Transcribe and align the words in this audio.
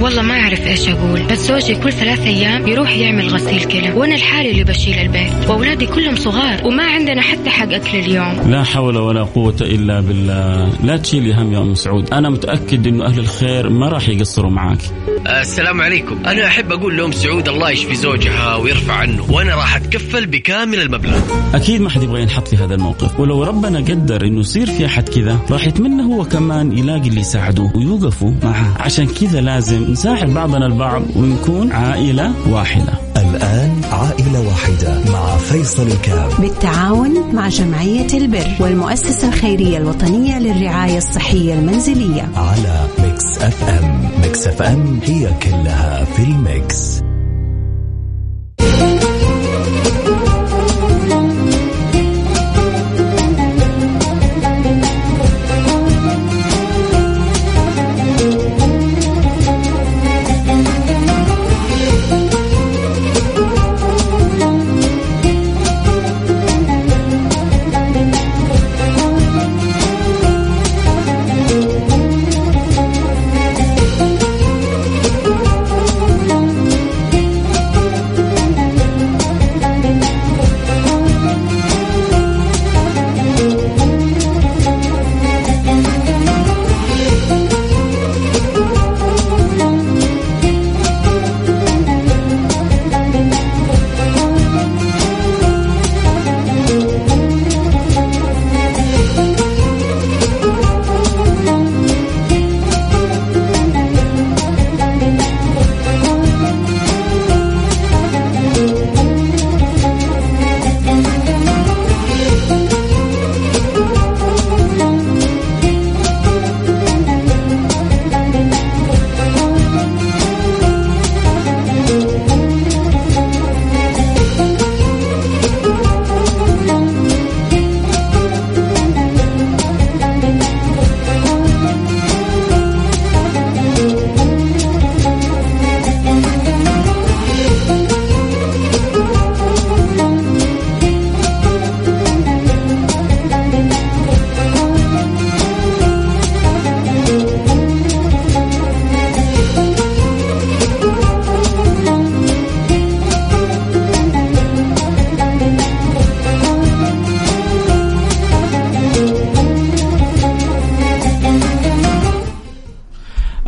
والله 0.00 0.22
ما 0.22 0.34
أعرف 0.34 0.66
إيش 0.66 0.88
أقول 0.88 1.22
بس 1.22 1.38
زوجي 1.38 1.74
كل 1.74 1.92
ثلاث 1.92 2.20
أيام 2.20 2.68
يروح 2.68 2.96
يعمل 2.96 3.28
غسيل 3.28 3.64
كلى 3.64 3.92
وأنا 3.92 4.14
الحالي 4.14 4.50
اللي 4.50 4.64
بشيل 4.64 4.98
البيت 4.98 5.48
وأولادي 5.48 5.86
كلهم 5.86 6.16
صغار 6.16 6.66
وما 6.66 6.84
عندنا 6.84 7.22
حتى 7.22 7.50
حق 7.50 7.72
أكل 7.72 7.98
اليوم. 7.98 8.50
لا 8.50 8.64
حول 8.64 8.96
ولا 8.96 9.22
قوة 9.22 9.56
إلا 9.60 10.00
بالله. 10.00 10.72
لا 10.84 10.96
تشيلي 10.96 11.34
هم 11.34 11.52
يا 11.52 11.58
أم 11.58 11.74
سعود. 11.74 12.12
أنا 12.12 12.30
متأكد 12.30 12.86
أنه 12.86 13.06
أهل 13.06 13.18
الخير 13.18 13.68
ما 13.68 13.88
راح 13.88 14.08
يقصروا 14.08 14.50
معاك. 14.50 14.78
السلام 15.28 15.80
عليكم. 15.80 16.18
أنا 16.26 16.46
أحب 16.46 16.72
أقول 16.72 16.96
لأم 16.96 17.12
سعود 17.12 17.48
الله 17.48 17.70
يشفي 17.70 17.94
زوجها 17.94 18.56
ويرفع 18.56 18.94
عنه 18.94 19.30
وأنا 19.30 19.54
راح 19.54 19.76
أتكفل 19.76 20.26
بكامل 20.26 20.80
المبلغ. 20.80 21.18
أكيد 21.54 21.80
ما 21.80 21.90
حد 21.90 22.02
يبغى 22.02 22.22
ينحط 22.22 22.48
في 22.48 22.56
هذا 22.56 22.74
الموقف. 22.74 23.20
ولو 23.20 23.42
ربنا 23.42 23.78
قدر 23.78 24.24
أنه 24.24 24.40
يصير 24.40 24.66
في 24.66 24.86
أحد 24.86 25.08
كذا 25.08 25.38
راح 25.50 25.66
يتمنى 25.66 26.02
هو 26.02 26.24
كمان 26.24 26.78
يلاقي 26.78 27.08
اللي 27.08 27.20
يساعده 27.20 27.72
ويوقفوا 27.74 28.32
معه. 28.42 28.82
عشان 28.82 29.06
كذا 29.06 29.40
لازم 29.40 29.90
نساعد 29.90 30.34
بعضنا 30.34 30.66
البعض 30.66 31.02
ونكون 31.16 31.72
عائلة 31.72 32.32
واحدة. 32.48 33.07
الآن 33.20 33.80
عائلة 33.92 34.48
واحدة 34.48 35.12
مع 35.12 35.36
فيصل 35.36 35.86
الكام 35.86 36.28
بالتعاون 36.38 37.34
مع 37.34 37.48
جمعية 37.48 38.06
البر 38.14 38.50
والمؤسسة 38.60 39.28
الخيرية 39.28 39.76
الوطنية 39.76 40.38
للرعاية 40.38 40.98
الصحية 40.98 41.54
المنزلية. 41.54 42.28
على 42.36 42.86
Mix 42.98 43.38
FM. 43.38 44.08
Mix 44.22 44.46
FM 44.46 45.00
هي 45.04 45.30
كلها 45.42 46.04
في 46.04 46.22
ال 46.22 46.38
mix. 46.38 47.00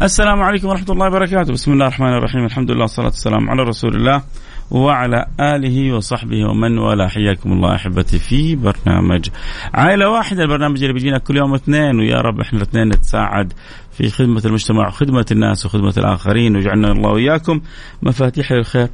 السلام 0.02 0.42
عليكم 0.42 0.68
ورحمة 0.68 0.90
الله 0.90 1.06
وبركاته. 1.06 1.52
بسم 1.52 1.72
الله 1.72 1.86
الرحمن 1.86 2.12
الرحيم. 2.12 2.44
الحمد 2.44 2.70
لله 2.70 2.80
والصلاة 2.80 3.06
والسلام 3.06 3.50
على 3.50 3.62
رسول 3.62 3.96
الله 3.96 4.22
وعلى 4.70 5.26
آله 5.40 5.92
وصحبه 5.92 6.48
ومن 6.48 6.78
والاه. 6.78 7.08
حياكم 7.08 7.52
الله 7.52 7.74
أحبتي 7.74 8.18
في 8.18 8.56
برنامج 8.56 9.28
عائلة 9.74 10.08
واحدة 10.08 10.42
البرنامج 10.42 10.82
اللي 10.82 10.92
بيجينا 10.92 11.18
كل 11.18 11.36
يوم 11.36 11.54
اثنين. 11.54 12.00
ويا 12.00 12.20
رب 12.20 12.40
إحنا 12.40 12.58
الاثنين 12.58 12.88
نتساعد 12.88 13.52
في 13.92 14.10
خدمة 14.10 14.42
المجتمع 14.44 14.88
وخدمة 14.88 15.26
الناس 15.32 15.66
وخدمة 15.66 15.94
الآخرين. 15.96 16.56
وجعلنا 16.56 16.92
الله 16.92 17.10
وإياكم 17.10 17.60
مفاتيح 18.02 18.52
للخير 18.52 18.88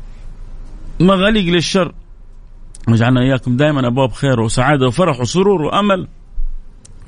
مغاليق 1.00 1.54
للشر. 1.54 1.92
وجعلنا 2.88 3.20
إياكم 3.20 3.56
دائما 3.56 3.86
أبواب 3.86 4.12
خير 4.12 4.40
وسعادة 4.40 4.86
وفرح 4.86 5.20
وسرور 5.20 5.62
وأمل 5.62 6.08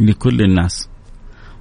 لكل 0.00 0.40
الناس. 0.40 0.88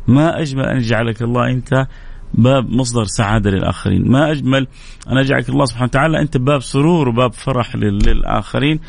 ما 0.07 0.41
أجمل 0.41 0.65
أن 0.65 0.77
يجعلك 0.77 1.21
الله 1.21 1.51
أنت 1.51 1.87
باب 2.33 2.69
مصدر 2.69 3.05
سعادة 3.05 3.51
للآخرين. 3.51 4.11
ما 4.11 4.31
أجمل 4.31 4.67
أن 5.11 5.17
أجعلك 5.17 5.49
الله 5.49 5.65
سبحانه 5.65 5.85
وتعالى 5.85 6.21
أنت 6.21 6.37
باب 6.37 6.61
سرور 6.61 7.09
وباب 7.09 7.33
فرح 7.33 7.75
للآخرين. 7.75 8.79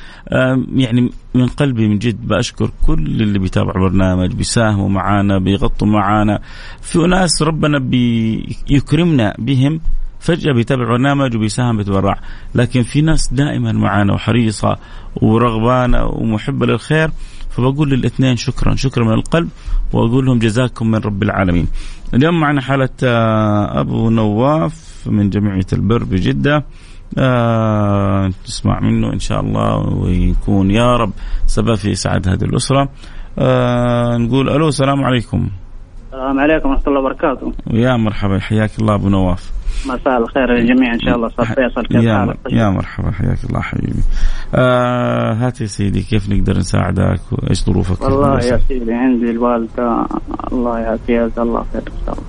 يعني 0.74 1.10
من 1.34 1.46
قلبي 1.46 1.88
من 1.88 1.98
جد 1.98 2.26
بأشكر 2.26 2.70
كل 2.86 3.22
اللي 3.22 3.38
بيتابع 3.38 3.72
برنامج 3.72 4.32
بيساهموا 4.32 4.88
معنا 4.88 5.38
بيغطوا 5.38 5.88
معنا 5.88 6.40
في 6.80 6.98
ناس 6.98 7.42
ربنا 7.42 7.78
بيكرمنا 7.78 9.34
بهم 9.38 9.80
فجأة 10.20 10.52
بيتابع 10.52 10.84
برنامج 10.84 11.36
وبيساهم 11.36 11.76
بيتبرع. 11.76 12.20
لكن 12.54 12.82
في 12.82 13.00
ناس 13.00 13.32
دائما 13.32 13.72
معنا 13.72 14.12
وحريصة 14.14 14.76
ورغبانة 15.16 16.04
ومحبة 16.04 16.66
للخير 16.66 17.10
فبقول 17.50 17.90
للإثنين 17.90 18.36
شكرا 18.36 18.74
شكرا 18.74 19.04
من 19.04 19.12
القلب 19.12 19.48
وأقول 19.92 20.26
لهم 20.26 20.38
جزاكم 20.38 20.90
من 20.90 20.98
رب 20.98 21.22
العالمين. 21.22 21.68
اليوم 22.14 22.40
معنا 22.40 22.60
حالة 22.60 22.88
آه، 23.04 23.80
أبو 23.80 24.10
نواف 24.10 25.06
من 25.06 25.30
جمعية 25.30 25.66
البر 25.72 26.04
بجدة 26.04 26.64
آه 27.18 28.30
منه 28.80 29.12
إن 29.12 29.18
شاء 29.18 29.40
الله 29.40 29.76
ويكون 29.76 30.70
يا 30.70 30.96
رب 30.96 31.12
سبب 31.46 31.74
في 31.74 31.92
إسعاد 31.92 32.28
هذه 32.28 32.44
الأسرة. 32.44 32.88
آه 33.38 34.16
نقول 34.16 34.48
ألو 34.48 34.68
السلام 34.68 35.04
عليكم. 35.04 35.48
السلام 36.08 36.40
عليكم 36.40 36.68
ورحمة 36.68 36.86
الله 36.88 37.00
وبركاته. 37.00 37.52
ويا 37.72 37.96
مرحبا 37.96 38.38
حياك 38.38 38.70
الله 38.80 38.94
أبو 38.94 39.08
نواف. 39.08 39.52
مساء 39.86 40.18
الخير 40.18 40.52
للجميع 40.52 40.94
إن 40.94 41.00
شاء 41.00 41.16
الله 41.16 41.26
أستاذ 41.26 41.44
فيصل 41.44 41.86
كيف 41.86 42.04
يا 42.04 42.18
حالك؟ 42.18 42.38
يا 42.50 42.70
مرحبا 42.70 43.10
حياك 43.10 43.44
الله 43.44 43.60
حبيبي. 43.60 44.02
آه 44.54 45.32
هات 45.32 45.60
يا 45.60 45.66
سيدي 45.66 46.02
كيف 46.02 46.30
نقدر 46.30 46.58
نساعدك 46.58 47.20
وإيش 47.32 47.64
ظروفك؟ 47.64 48.02
والله 48.02 48.34
يا 48.34 48.56
سيدي 48.68 48.92
عندي 48.92 49.30
الوالدة 49.30 50.06
الله 50.52 50.78
يعافيها 50.78 51.28
جزاها 51.28 51.44
الله 51.44 51.64
خير 51.72 51.82
إن 51.82 52.04
شاء 52.06 52.14
الله. 52.14 52.24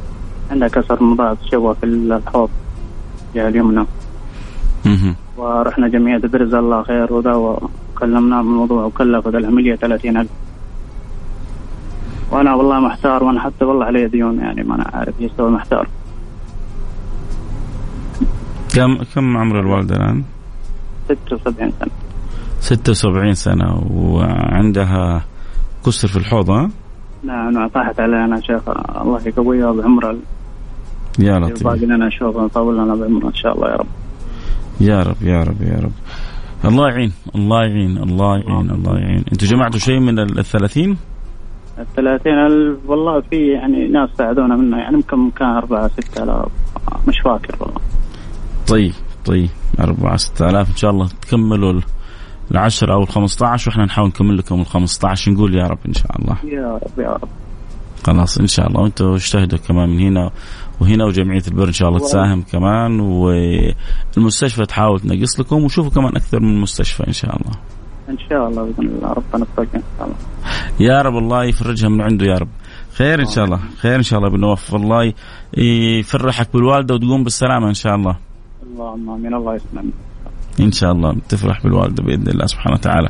عندها 0.52 0.68
كسر 0.68 1.04
مضاد 1.04 1.38
شبه 1.52 1.74
في 1.74 1.86
الحوض 1.86 2.50
جهه 3.36 3.48
اليمنى. 3.48 3.86
ورحنا 5.38 5.88
جمعية 5.88 6.18
برز 6.18 6.54
الله 6.54 6.84
خير 6.84 7.14
وذا 7.14 7.34
وكلمناه 7.34 8.42
بالموضوع 8.42 8.84
وكلفت 8.84 9.36
العملية 9.36 9.76
30000 9.76 10.28
وأنا 12.32 12.56
والله 12.56 12.80
محتار 12.80 13.24
وأنا 13.24 13.42
حتى 13.42 13.66
والله 13.66 13.86
علي 13.86 14.08
ديون 14.08 14.40
يعني 14.40 14.64
ما 14.64 14.76
أنا 14.76 14.86
عارف 14.94 15.22
إيش 15.22 15.32
أسوي 15.32 15.52
محتار 15.52 15.88
كم 18.76 19.04
كم 19.16 19.38
عمر 19.38 19.60
الوالدة 19.60 19.96
الآن؟ 19.96 20.24
76 21.10 21.72
سنة. 21.80 21.92
76 22.60 23.34
سنة 23.34 23.84
وعندها 23.92 25.22
كسر 25.86 26.08
في 26.08 26.18
الحوض 26.18 26.50
ها؟ 26.50 26.70
نعم 27.24 27.68
طاحت 27.68 28.00
علي 28.00 28.26
أنا 28.26 28.42
شيخ 28.42 28.70
الله 29.02 29.22
يقويها 29.28 29.72
بعمرها 29.72 30.16
يا 31.20 31.40
لطيف. 31.40 31.64
باقي 31.64 31.86
لنا 31.86 32.08
أشوف 32.08 32.38
نطول 32.38 32.78
لنا 32.78 32.96
بعمرها 32.96 33.30
إن 33.30 33.36
شاء 33.36 33.56
الله 33.56 33.70
يا 33.70 33.76
رب. 33.76 33.88
يا 34.82 35.04
رب 35.04 35.22
يا 35.22 35.44
رب 35.44 35.62
يا 35.62 35.80
رب. 35.80 35.92
الله 36.66 36.90
يعين 36.90 37.12
الله 37.36 37.66
يعين 37.66 37.98
الله 37.98 38.38
يعين 38.38 38.70
الله 38.70 39.00
يعين. 39.00 39.24
أنتم 39.32 39.48
جمعتوا 39.48 39.80
شيء 39.80 40.00
من 40.00 40.20
ال 40.20 40.46
30 40.46 40.98
30000 41.96 42.90
والله 42.90 43.22
في 43.22 43.48
يعني 43.48 43.88
ناس 43.88 44.10
ساعدونا 44.18 44.56
منه 44.56 44.78
يعني 44.78 44.94
يمكن 44.94 45.32
كان 45.32 45.48
4 45.48 45.88
6000 45.88 46.52
مش 47.08 47.16
فاكر 47.26 47.56
والله. 47.60 47.82
طيب 48.68 48.94
طيب 49.26 49.50
4 49.80 50.16
6000 50.18 50.70
إن 50.70 50.76
شاء 50.76 50.92
الله 50.92 51.08
تكملوا 51.22 51.82
العشر 52.52 52.94
أو 52.94 53.04
ال 53.04 53.08
15 53.08 53.70
وإحنا 53.70 53.86
نحاول 53.86 54.08
نكمل 54.08 54.38
لكم 54.38 54.60
ال 54.62 54.66
15 54.66 55.32
نقول 55.32 55.56
يا 55.56 55.68
رب 55.68 55.80
إن 55.88 55.94
شاء 55.94 56.22
الله. 56.22 56.38
يا 56.44 56.80
رب 56.84 57.00
يا 57.00 57.10
رب. 57.10 57.30
خلاص 58.04 58.38
إن 58.38 58.48
شاء 58.48 58.68
الله. 58.68 58.82
وأنتم 58.82 59.14
اجتهدوا 59.14 59.58
كمان 59.58 59.90
من 59.90 60.00
هنا 60.00 60.32
وهنا 60.82 61.06
وجمعية 61.06 61.42
البر 61.48 61.68
إن 61.68 61.72
شاء 61.72 61.90
الله 61.90 62.00
تساهم 62.00 62.42
كمان 62.42 63.00
والمستشفى 63.00 64.66
تحاول 64.66 65.00
تنقص 65.00 65.40
لكم 65.40 65.64
وشوفوا 65.64 65.92
كمان 65.92 66.16
أكثر 66.16 66.40
من 66.40 66.62
مستشفى 66.62 67.08
إن 67.08 67.14
شاء 67.14 67.36
الله. 67.36 67.52
إن 68.10 68.18
شاء 68.30 68.48
الله 68.48 68.64
بإذن 68.64 68.88
الله 68.88 69.14
ربنا 69.14 69.46
يوفقنا 69.58 69.76
إن 69.76 69.84
شاء 69.98 70.06
الله. 70.06 70.16
يا 70.80 71.02
رب 71.02 71.18
الله 71.18 71.44
يفرجها 71.44 71.90
من 71.90 72.02
عنده 72.02 72.26
يا 72.26 72.38
رب. 72.38 72.48
خير 72.98 73.20
إن 73.20 73.26
شاء 73.26 73.46
الله، 73.46 73.60
خير 73.78 73.96
إن 73.96 74.04
شاء 74.04 74.20
الله 74.20 74.30
بنوف 74.30 74.76
الله 74.76 75.14
يفرحك 75.58 76.54
بالوالدة 76.54 76.96
وتقوم 76.96 77.24
بالسلامة 77.24 77.68
إن 77.68 77.74
شاء 77.74 77.96
الله. 77.96 78.18
اللهم 78.64 79.10
آمين 79.10 79.34
الله 79.34 79.56
يسلمك. 79.56 79.94
إن 80.60 80.72
شاء 80.72 80.92
الله 80.92 81.16
تفرح 81.30 81.64
بالوالدة 81.64 82.04
بإذن 82.04 82.28
الله 82.28 82.46
سبحانه 82.46 82.76
وتعالى. 82.76 83.10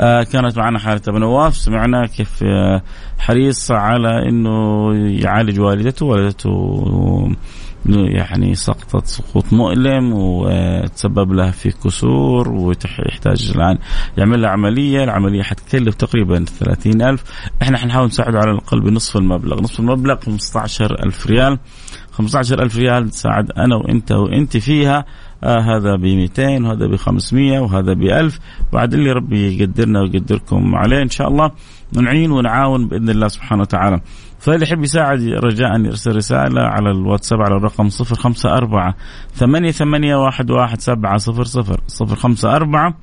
آه 0.00 0.22
كانت 0.22 0.58
معنا 0.58 0.78
حاله 0.78 1.00
ابو 1.08 1.18
نواف 1.18 1.56
سمعنا 1.56 2.06
كيف 2.06 2.42
آه 2.42 2.82
حريص 3.18 3.70
على 3.70 4.28
إنه 4.28 4.94
يعالج 5.22 5.60
والدته 5.60 6.06
والدته 6.06 6.50
يعني 7.88 8.54
سقطت 8.54 9.06
سقوط 9.06 9.52
مؤلم 9.52 10.12
وتسبب 10.12 11.32
لها 11.32 11.50
في 11.50 11.70
كسور 11.70 12.48
ويحتاج 12.48 13.52
الآن 13.54 13.78
يعمل 14.18 14.42
لها 14.42 14.50
عملية. 14.50 15.04
العملية 15.04 15.42
حتكلف 15.42 15.94
تقريبا 15.94 16.44
ثلاثين 16.44 17.02
ألف. 17.02 17.24
إحنا 17.62 17.78
حنحاول 17.78 18.06
نساعده 18.06 18.38
على 18.38 18.50
الأقل 18.50 18.80
بنصف 18.80 19.16
المبلغ. 19.16 19.62
نصف 19.62 19.80
المبلغ 19.80 20.16
15 20.20 21.04
ألف 21.04 21.26
ريال. 21.26 21.58
15 22.10 22.62
ألف 22.62 22.76
ريال 22.76 23.10
تساعد 23.10 23.50
أنا 23.50 23.76
وأنت 23.76 24.12
وأنت 24.12 24.56
فيها. 24.56 25.04
آه 25.44 25.60
هذا 25.60 25.96
ب 25.96 26.04
200 26.04 26.64
وهذا 26.64 26.86
ب 26.86 26.96
500 26.96 27.58
وهذا 27.58 27.92
ب 27.92 28.02
1000 28.02 28.38
بعد 28.72 28.94
اللي 28.94 29.12
ربي 29.12 29.58
يقدرنا 29.58 30.00
ويقدركم 30.00 30.74
عليه 30.74 31.02
إن 31.02 31.10
شاء 31.10 31.28
الله. 31.28 31.50
نعين 31.92 32.30
ونعاون 32.30 32.88
بإذن 32.88 33.10
الله 33.10 33.28
سبحانه 33.28 33.62
وتعالى. 33.62 34.00
فاللي 34.46 34.66
يحب 34.66 34.82
يساعد 34.82 35.22
رجاء 35.22 35.80
يرسل 35.80 36.16
رسالة 36.16 36.62
على 36.62 36.90
الواتساب 36.90 37.40
على 37.40 37.56
الرقم 37.56 37.88
054 37.88 38.94
ثمانية 39.34 39.70
ثمانية 39.70 40.16
واحد 40.16 40.50
واحد 40.50 40.80
سبعة 40.80 41.16
صفر 41.16 41.44
صفر. 41.44 41.80
صفر 41.86 42.16
خمسة 42.16 42.56
أربعة 42.56 42.94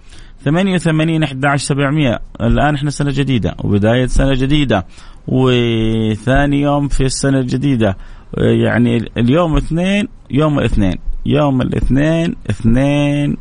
ثمانية 0.45 0.73
وثمانين 0.73 1.23
أحد 1.23 1.45
عشر 1.45 1.65
سبعمية. 1.65 2.19
الآن 2.41 2.75
إحنا 2.75 2.89
سنة 2.89 3.11
جديدة 3.11 3.55
وبداية 3.63 4.05
سنة 4.05 4.33
جديدة 4.33 4.85
وثاني 5.27 6.61
يوم 6.61 6.87
في 6.87 7.03
السنة 7.03 7.39
الجديدة. 7.39 7.97
يعني 8.37 8.97
اليوم 9.17 9.57
اثنين 9.57 10.07
يوم 10.31 10.59
الاثنين 10.59 10.95
يوم 11.25 11.61
الاثنين 11.61 12.35
اثنين 12.49 13.37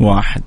واحد. 0.00 0.42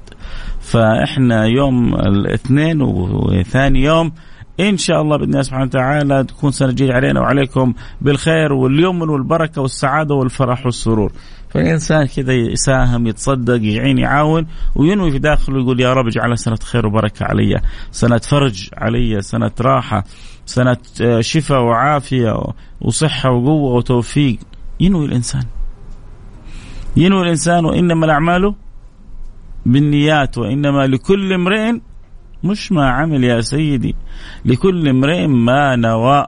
فإحنا 0.60 1.46
يوم 1.46 1.96
الاثنين 1.96 2.82
وثاني 2.82 3.84
يوم 3.84 4.12
إن 4.60 4.78
شاء 4.78 5.02
الله 5.02 5.18
بإذن 5.18 5.30
الله 5.30 5.42
سبحانه 5.42 5.66
وتعالى 5.66 6.24
تكون 6.24 6.52
سنة 6.52 6.72
جديدة 6.72 6.94
علينا 6.94 7.20
وعليكم 7.20 7.74
بالخير 8.02 8.54
واليمن 8.54 9.10
والبركة 9.10 9.62
والسعادة 9.62 10.16
والفرح 10.16 10.66
والسرور. 10.66 11.12
فالإنسان 11.50 12.06
كذا 12.06 12.34
يساهم 12.34 13.08
يتصدق 13.08 13.60
يعين 13.64 13.98
يعاون 13.98 14.48
وينوي 14.76 15.12
في 15.12 15.20
داخله 15.20 15.60
يقول 15.60 15.80
يا 15.80 15.94
رب 15.94 16.08
اجعلها 16.08 16.36
سنة 16.36 16.58
خير 16.64 16.86
وبركة 16.86 17.26
علي، 17.26 17.62
سنة 17.92 18.18
فرج 18.18 18.70
علي، 18.78 19.22
سنة 19.22 19.52
راحة، 19.62 20.04
سنة 20.46 20.78
شفاء 21.20 21.62
وعافية 21.62 22.38
وصحة 22.82 23.32
وقوة 23.32 23.74
وتوفيق. 23.74 24.38
ينوي 24.80 25.06
الإنسان. 25.06 25.44
ينوي 26.98 27.22
الإنسان 27.22 27.66
وإنما 27.66 28.06
الأعمال 28.06 28.56
بالنيات 29.66 30.38
وإنما 30.38 30.88
لكل 30.88 31.34
امرئ 31.34 31.80
مش 32.44 32.72
ما 32.72 32.90
عمل 32.90 33.24
يا 33.24 33.42
سيدي 33.42 33.96
لكل 34.46 34.90
امرئ 34.90 35.28
ما 35.28 35.76
نوى. 35.76 36.26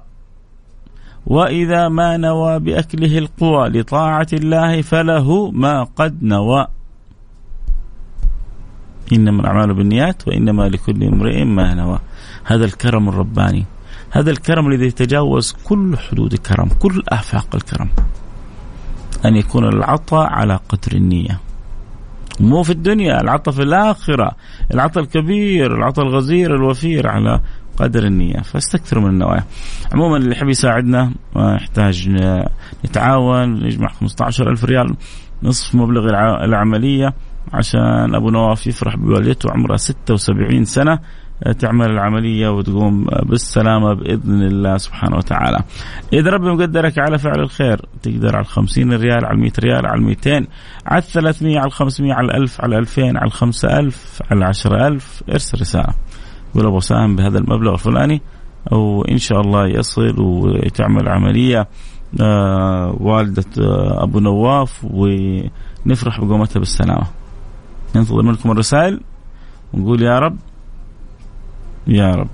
وإذا 1.26 1.88
ما 1.88 2.18
نوى 2.18 2.60
بأكله 2.60 3.18
القوى 3.18 3.70
لطاعة 3.70 4.28
الله 4.34 4.82
فله 4.82 5.52
ما 5.52 5.84
قد 5.84 6.24
نوى. 6.24 6.68
إنما 9.14 9.42
الأعمال 9.42 9.74
بالنيات 9.74 10.28
وإنما 10.28 10.64
لكل 10.64 11.04
امرئ 11.04 11.44
ما 11.44 11.74
نوى. 11.74 12.00
هذا 12.44 12.66
الكرم 12.66 13.10
الرباني 13.10 13.66
هذا 14.12 14.32
الكرم 14.32 14.68
الذي 14.68 14.86
يتجاوز 14.86 15.52
كل 15.52 15.98
حدود 15.98 16.34
الكرم 16.34 16.70
كل 16.80 17.04
آفاق 17.10 17.56
الكرم. 17.56 17.90
أن 19.26 19.36
يكون 19.36 19.66
العطاء 19.66 20.30
على 20.30 20.60
قدر 20.70 20.98
النية. 20.98 21.40
مو 22.40 22.64
في 22.64 22.70
الدنيا 22.70 23.22
العطاء 23.22 23.56
في 23.56 23.62
الآخرة 23.62 24.32
العطاء 24.74 25.04
الكبير 25.04 25.76
العطاء 25.76 26.06
الغزير 26.06 26.56
الوفير 26.56 27.08
على 27.08 27.42
قدر 27.78 28.04
النية. 28.06 28.42
فاستكثروا 28.42 29.04
من 29.04 29.10
النوايا. 29.10 29.44
عموما 29.94 30.18
اللي 30.18 30.32
يحب 30.32 30.50
يساعدنا 30.50 31.12
يحتاج 31.36 32.10
نتعاون 32.86 33.66
نجمع 33.66 33.88
15 33.88 34.50
ألف 34.50 34.66
ريال 34.66 34.96
نصف 35.44 35.76
مبلغ 35.76 36.10
العملية 36.44 37.14
عشان 37.54 38.16
أبو 38.16 38.30
نواف 38.30 38.68
يفرح 38.68 38.96
بوالدته 38.96 39.52
عمرها 39.52 39.78
76 39.78 40.66
سنة. 40.66 41.00
تعمل 41.60 41.92
العملية 41.92 42.50
وتقوم 42.50 43.06
بالسلامة 43.06 43.94
بإذن 43.94 44.44
الله 44.44 44.78
سبحانه 44.78 45.18
وتعالى. 45.18 45.58
إذا 46.14 46.30
ربي 46.30 46.52
مقدرك 46.52 47.00
على 47.00 47.18
فعل 47.18 47.40
الخير 47.40 47.82
تقدر 48.02 48.36
على 48.36 48.46
50 48.46 48.94
ريال 48.94 49.26
على 49.26 49.38
100 49.38 49.52
ريال 49.60 49.88
على 49.88 50.02
200 50.02 50.48
على 50.86 51.02
300 51.02 51.60
على 51.60 51.70
500 51.70 52.14
على 52.14 52.38
1000 52.38 52.62
على 52.62 52.78
2000 52.78 53.18
على 53.18 53.30
5000 53.30 54.22
على 54.32 54.46
10000 54.46 55.24
ارسل 55.30 55.62
رسالة. 55.62 55.94
قول 56.56 56.66
أبو 56.66 56.80
سام 56.80 57.16
بهذا 57.16 57.38
المبلغ 57.38 57.74
الفلاني 57.74 58.22
وان 58.72 59.18
شاء 59.18 59.42
الله 59.42 59.68
يصل 59.68 60.16
وتعمل 60.20 61.10
عملية 61.10 61.68
آه 62.22 62.98
والدة 63.00 63.46
آه 63.60 64.04
أبو 64.04 64.20
نواف 64.20 64.86
ونفرح 64.90 66.20
بقومتها 66.20 66.60
بالسلامة. 66.60 67.08
ننتظر 67.96 68.22
منكم 68.22 68.52
الرسائل 68.52 69.02
ونقول 69.74 70.02
يا 70.02 70.20
رب 70.20 70.38
يا 71.88 72.16
رب. 72.16 72.30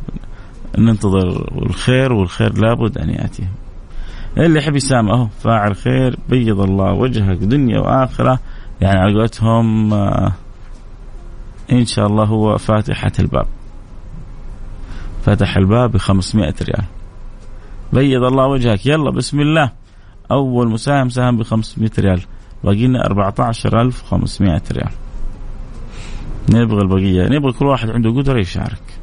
ننتظر 0.77 1.49
الخير 1.61 2.13
والخير 2.13 2.57
لابد 2.57 2.97
أن 2.97 3.09
يأتي. 3.09 3.47
اللي 4.37 4.59
يحب 4.59 4.75
يسامح 4.75 5.11
أهو 5.11 5.27
فاعل 5.27 5.75
خير 5.75 6.19
بيض 6.29 6.61
الله 6.61 6.93
وجهك 6.93 7.37
دنيا 7.37 7.79
وآخرة. 7.79 8.39
يعني 8.81 8.99
على 8.99 9.13
قولتهم 9.13 9.93
آه 9.93 10.33
إن 11.71 11.85
شاء 11.85 12.07
الله 12.07 12.23
هو 12.23 12.57
فاتحة 12.57 13.11
الباب. 13.19 13.47
فتح 15.25 15.57
الباب 15.57 15.91
ب 15.91 15.97
500 15.97 16.53
ريال. 16.61 16.83
بيض 17.93 18.23
الله 18.23 18.47
وجهك. 18.47 18.85
يلا 18.85 19.11
بسم 19.11 19.39
الله. 19.39 19.71
أول 20.31 20.69
مساهم 20.69 21.09
ساهم 21.09 21.37
ب 21.37 21.43
500 21.43 21.91
ريال 21.99 22.21
باقي 22.63 22.87
لنا 22.87 23.05
14500 23.05 24.61
ريال. 24.71 24.91
نبغى 26.49 26.81
البقية. 26.81 27.27
نبغى 27.27 27.51
كل 27.51 27.65
واحد 27.65 27.89
عنده 27.89 28.09
قدرة 28.09 28.39
يشارك. 28.39 28.96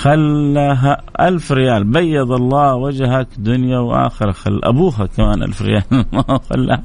خلها 0.00 1.02
ألف 1.20 1.52
ريال. 1.52 1.84
بيض 1.84 2.32
الله 2.32 2.74
وجهك 2.74 3.28
دنيا 3.38 3.78
وآخرة. 3.78 4.32
خل 4.32 4.60
أبوها 4.64 5.06
كمان 5.06 5.42
ألف 5.42 5.62
ريال. 5.62 5.82
ما 6.12 6.40
خلاها 6.50 6.82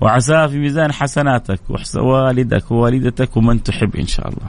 وعساها 0.00 0.46
في 0.46 0.58
ميزان 0.58 0.92
حسناتك 0.92 1.60
ووالدك 1.96 2.70
ووالدتك 2.70 3.36
ومن 3.36 3.62
تحب 3.62 3.96
إن 3.96 4.06
شاء 4.06 4.28
الله. 4.28 4.48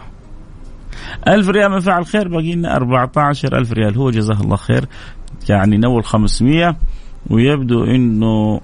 ألف 1.27 1.49
ريال 1.49 1.71
من 1.71 1.79
فعل 1.79 2.05
خير. 2.05 2.27
باقي 2.27 2.55
لنا 2.55 2.75
14 2.75 3.57
ألف 3.57 3.71
ريال. 3.71 3.97
هو 3.97 4.09
جزاه 4.09 4.41
الله 4.41 4.55
خير. 4.55 4.85
يعني 5.49 5.77
نول 5.77 6.03
500 6.03 6.75
ويبدو 7.29 7.83
أنه 7.83 8.61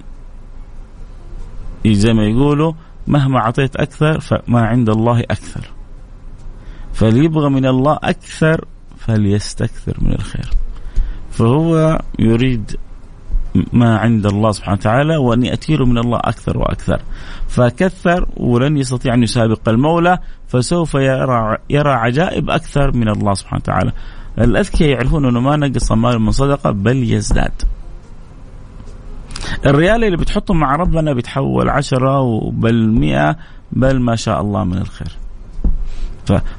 زي 1.86 2.12
ما 2.12 2.24
يقولوا 2.24 2.72
مهما 3.06 3.38
أعطيت 3.38 3.76
أكثر 3.76 4.20
فما 4.20 4.60
عند 4.60 4.90
الله 4.90 5.20
أكثر. 5.20 5.71
فاللي 7.02 7.24
يبغى 7.24 7.50
من 7.50 7.66
الله 7.66 7.98
أكثر 8.02 8.64
فليستكثر 8.98 9.96
من 9.98 10.12
الخير. 10.12 10.50
فهو 11.30 11.98
يريد 12.18 12.76
ما 13.72 13.98
عند 13.98 14.26
الله 14.26 14.52
سبحانه 14.52 14.78
وتعالى 14.78 15.16
وأن 15.16 15.42
يأتي 15.42 15.76
له 15.76 15.86
من 15.86 15.98
الله 15.98 16.18
أكثر 16.18 16.58
وأكثر. 16.58 17.00
فكثر 17.48 18.28
ولن 18.36 18.76
يستطيع 18.76 19.14
أن 19.14 19.22
يسابق 19.22 19.68
المولى 19.68 20.18
فسوف 20.48 20.94
يرى, 20.94 21.56
يرى 21.70 21.90
عجائب 21.90 22.50
أكثر 22.50 22.96
من 22.96 23.08
الله 23.08 23.34
سبحانه 23.34 23.62
وتعالى. 23.62 23.92
الأذكياء 24.38 24.90
يعرفون 24.90 25.24
أنه 25.24 25.40
ما 25.40 25.56
نقص 25.56 25.92
مال 25.92 26.18
من 26.18 26.30
صدقة 26.30 26.70
بل 26.70 27.12
يزداد. 27.12 27.62
الريال 29.66 30.04
اللي 30.04 30.16
بتحطه 30.16 30.54
مع 30.54 30.76
ربنا 30.76 31.12
بيتحول 31.12 31.70
عشرة 31.70 32.50
بل 32.50 32.90
مئة 32.90 33.36
بل 33.72 34.00
ما 34.00 34.16
شاء 34.16 34.40
الله 34.40 34.64
من 34.64 34.78
الخير. 34.78 35.21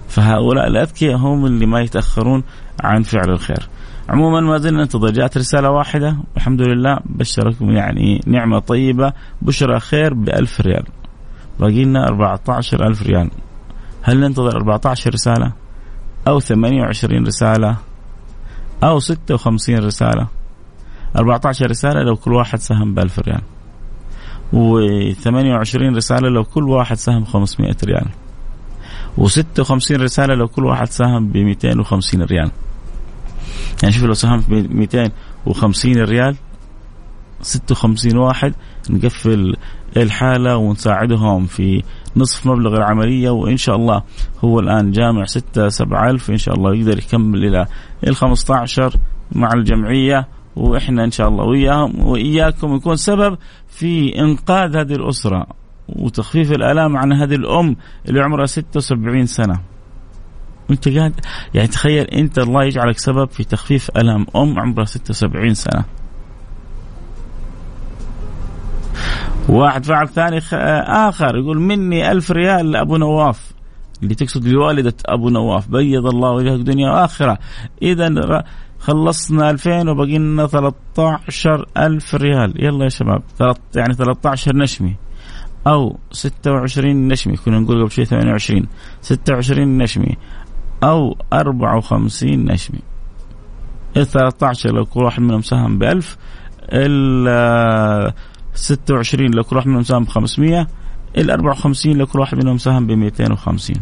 فهؤلاء 0.08 0.68
الأذكياء 0.68 1.18
هم 1.18 1.46
اللي 1.46 1.66
ما 1.66 1.82
يتأخرون 1.82 2.44
عن 2.84 3.04
فعل 3.04 3.30
الخير. 3.30 3.70
عموما 4.10 4.42
ما 4.42 4.58
زلنا 4.58 4.82
ننتظر. 4.82 5.10
جاءت 5.12 5.38
رسالة 5.38 5.70
واحدة. 5.70 6.18
الحمد 6.38 6.62
لله. 6.62 7.00
بشركم 7.06 7.72
يعني 7.72 8.22
نعمة 8.28 8.60
طيبة. 8.60 9.14
بشرى 9.42 9.80
خير 9.80 10.14
بألف 10.14 10.62
ريال. 10.62 10.84
باقي 11.60 11.84
لنا 11.84 12.08
14 12.08 12.88
ألف 12.88 13.02
ريال. 13.02 13.30
هل 14.02 14.20
ننتظر 14.20 14.58
14 14.58 15.14
رسالة؟ 15.14 15.52
أو 16.28 16.40
28 16.40 17.26
رسالة؟ 17.28 17.78
أو 18.84 19.00
56 19.00 19.80
رسالة؟ 19.80 20.28
14 21.18 21.70
رسالة 21.70 22.04
لو 22.04 22.16
كل 22.16 22.34
واحد 22.34 22.60
سهم 22.60 22.94
ب 22.94 23.00
1000 23.00 23.20
ريال 23.20 23.42
و28 24.54 25.96
رسالة 25.96 26.30
لو 26.30 26.44
كل 26.44 26.70
واحد 26.70 26.98
سهم 26.98 27.26
500 27.26 27.76
ريال. 27.84 28.10
و56 29.18 29.92
رسالة 29.92 30.36
لو 30.36 30.48
كل 30.48 30.66
واحد 30.66 30.88
ساهم 30.88 31.28
ب 31.28 31.38
250 31.38 32.22
ريال. 32.22 32.52
يعني 33.84 33.96
شوف 33.96 34.04
لو 34.04 34.14
ساهمت 34.14 34.50
ب 34.50 34.54
250 34.54 35.96
ريال 35.96 36.36
56 37.42 38.18
واحد 38.18 38.54
نقفل 38.90 39.56
الحالة 39.98 40.58
ونساعدهم 40.58 41.46
في 41.46 41.84
نصف 42.16 42.48
مبلغ 42.48 42.76
العملية 42.78 43.30
وإن 43.30 43.58
شاء 43.58 43.76
الله 43.76 44.04
هو 44.44 44.60
الآن 44.60 44.92
جامع 44.92 45.26
6 45.26 45.70
7 45.70 46.10
ألف 46.10 46.32
إن 46.32 46.38
شاء 46.38 46.56
الله 46.56 46.76
يقدر 46.76 46.98
يكمل 46.98 47.46
إلى 47.46 47.66
ال 48.08 48.16
15 48.16 48.96
مع 49.32 49.50
الجمعية 49.54 50.28
وإحنا 50.56 51.04
إن 51.04 51.12
شاء 51.12 51.28
الله 51.28 51.44
وياهم 51.46 52.06
وإياكم 52.06 52.76
يكون 52.76 52.96
سبب 52.96 53.38
في 53.68 54.20
إنقاذ 54.20 54.78
هذه 54.78 54.94
الأسرة. 54.94 55.48
وتخفيف 55.90 56.52
الآلام 56.52 56.98
عن 56.98 57.14
هذه 57.14 57.36
الأم 57.36 57.76
اللي 58.10 58.22
عمرها 58.22 58.46
76 58.46 59.26
سنة. 59.26 59.60
أنت 60.72 60.90
قاعد 60.90 61.14
يعني 61.54 61.68
تخيل 61.68 62.06
أنت 62.06 62.40
الله 62.40 62.64
يجعلك 62.64 62.98
سبب 62.98 63.30
في 63.30 63.44
تخفيف 63.44 63.90
آلام 63.98 64.26
أم 64.36 64.60
عمرها 64.60 64.86
76 64.86 65.54
سنة. 65.54 65.84
واحد 69.50 69.86
فعل 69.86 70.08
ثاني 70.08 70.38
آخر 71.08 71.38
يقول 71.38 71.60
مني 71.60 72.12
ألف 72.12 72.32
ريال 72.32 72.72
لأبو 72.72 72.98
نواف. 72.98 73.54
اللي 74.04 74.16
تقصد 74.16 74.48
لوالدة 74.48 74.94
أبو 75.06 75.30
نواف. 75.30 75.68
بيض 75.68 76.06
الله 76.06 76.32
وجهك 76.32 76.60
دنيا 76.60 76.92
وآخرة. 76.92 77.38
إذا 77.82 78.44
خلصنا 78.80 79.50
2000 79.50 79.90
وبقي 79.90 80.18
لنا 80.18 80.48
13 80.48 81.66
ألف 81.78 82.16
ريال. 82.16 82.66
يلا 82.66 82.84
يا 82.84 82.90
شباب 82.90 83.24
يعني 83.76 83.94
13 83.94 84.56
نشمي. 84.56 84.96
أو 85.68 86.00
26 86.12 87.08
نشمي 87.08 87.38
كنا 87.38 87.60
نقول 87.60 87.82
قبل 87.82 87.92
شوي 87.92 88.06
28 88.06 88.68
26 89.02 89.78
نشمي 89.78 90.18
أو 90.84 91.18
54 91.34 92.46
نشمي. 92.46 92.80
ال 93.98 94.08
13 94.08 94.72
لو 94.72 94.86
كل 94.86 95.04
واحد 95.04 95.22
منهم 95.22 95.42
سهم 95.42 95.78
ب 95.80 95.84
1000 95.84 96.18
ال 96.72 98.14
26 98.54 99.32
لو 99.32 99.44
كل 99.44 99.56
واحد 99.56 99.68
منهم 99.68 99.84
سهم 99.84 100.04
ب 100.04 100.08
500 100.08 100.68
ال 101.18 101.32
54 101.32 101.98
لو 101.98 102.06
كل 102.06 102.20
واحد 102.20 102.38
منهم 102.38 102.58
سهم 102.58 102.88
ب 102.88 102.92
250 102.92 103.76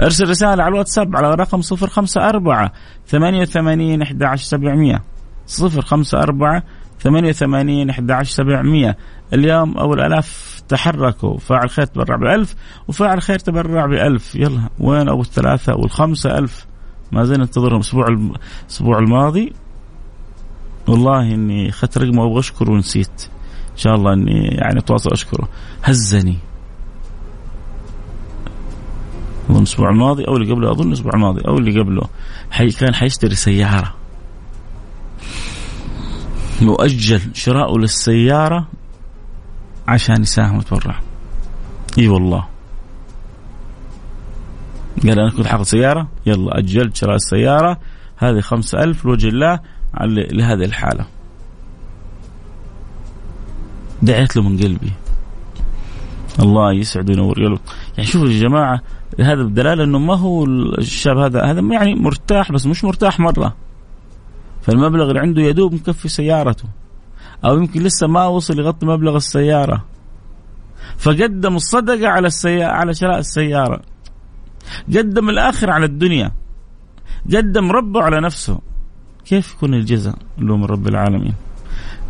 أرسل 0.00 0.28
رسالة 0.28 0.62
على 0.62 0.68
الواتساب 0.68 1.16
على 1.16 1.34
رقم 1.34 1.60
054 1.60 2.68
88 3.06 4.02
11700 4.02 5.02
054 5.60 6.62
88 7.00 7.90
11700 7.90 8.96
اليوم 9.32 9.78
أو 9.78 9.94
الآلاف 9.94 10.57
تحركوا. 10.68 11.38
فاعل 11.38 11.70
خير 11.70 11.86
تبرع 11.86 12.16
بألف 12.16 12.54
وفاعل 12.88 13.22
خير 13.22 13.38
تبرع 13.38 13.86
بألف. 13.86 14.34
يلا 14.34 14.70
وين 14.80 15.08
أبو 15.08 15.20
الثلاثة 15.20 15.74
والخمسة 15.74 16.38
ألف. 16.38 16.66
ما 17.12 17.24
زلنا 17.24 17.38
ننتظرهم 17.38 17.76
الأسبوع 17.76 18.06
الأسبوع 18.66 18.98
الماضي. 18.98 19.52
والله 20.88 21.34
إني 21.34 21.68
أخذت 21.68 21.98
رقمه 21.98 22.22
وأبغى 22.22 22.40
أشكره 22.40 22.70
ونسيت. 22.70 23.30
إن 23.72 23.76
شاء 23.76 23.94
الله 23.94 24.12
إني 24.12 24.48
يعني 24.48 24.78
أتواصل 24.78 25.12
أشكره 25.12 25.48
هزني. 25.82 26.38
أظن 29.50 29.58
الأسبوع 29.58 29.90
الماضي 29.90 30.24
أو 30.24 30.36
اللي 30.36 30.52
قبله 30.52 30.70
أظن 30.70 30.88
الأسبوع 30.88 31.12
الماضي 31.14 31.40
أو 31.48 31.58
اللي 31.58 31.80
قبله. 31.80 32.08
حي 32.50 32.70
كان 32.70 32.94
حيشتري 32.94 33.34
سيارة. 33.34 33.94
مؤجل 36.62 37.20
شراؤه 37.34 37.78
للسيارة 37.78 38.68
عشان 39.88 40.22
يساهم 40.22 40.56
ويتبرع 40.56 41.00
إي 41.98 42.08
والله. 42.08 42.44
قال 45.02 45.18
أنا 45.18 45.30
كنت 45.30 45.46
حاخذ 45.46 45.62
سيارة 45.62 46.08
يلا 46.26 46.58
أجلت 46.58 46.96
شراء 46.96 47.16
السيارة 47.16 47.78
هذه 48.16 48.40
خمسة 48.40 48.84
ألف 48.84 49.04
لوجه 49.04 49.28
الله 49.28 49.60
لهذه 50.32 50.64
الحالة. 50.64 51.06
دعيت 54.02 54.36
له 54.36 54.42
من 54.42 54.58
قلبي. 54.58 54.92
الله 56.40 56.72
يسعد 56.72 57.10
وينور 57.10 57.34
قلبك 57.44 57.60
يعني 57.96 58.08
شوفوا 58.10 58.28
يا 58.28 58.40
جماعة 58.40 58.82
هذا 59.20 59.42
بدلاله 59.42 59.84
إنه 59.84 59.98
ما 59.98 60.14
هو 60.14 60.44
الشاب 60.44 61.18
هذا 61.18 61.44
هذا 61.44 61.60
يعني 61.60 61.94
مرتاح 61.94 62.52
بس 62.52 62.66
مش 62.66 62.84
مرتاح 62.84 63.20
مرة. 63.20 63.54
فالمبلغ 64.62 65.08
اللي 65.08 65.20
عنده 65.20 65.42
يدوب 65.42 65.74
مكفي 65.74 66.08
سيارته. 66.08 66.64
أو 67.44 67.56
يمكن 67.56 67.82
لسه 67.82 68.06
ما 68.06 68.26
وصل 68.26 68.58
يغطي 68.58 68.86
مبلغ 68.86 69.16
السيارة. 69.16 69.84
فقدم 70.98 71.56
الصدقة 71.56 72.08
على 72.08 72.26
السيارة 72.26 72.72
على 72.72 72.94
شراء 72.94 73.18
السيارة. 73.18 73.80
قدم 74.96 75.28
الآخر 75.28 75.70
على 75.70 75.86
الدنيا. 75.86 76.32
قدم 77.34 77.72
ربه 77.72 78.02
على 78.02 78.20
نفسه. 78.20 78.58
كيف 79.24 79.54
يكون 79.54 79.74
الجزاء؟ 79.74 80.14
له 80.38 80.56
من 80.56 80.64
رب 80.64 80.88
العالمين. 80.88 81.34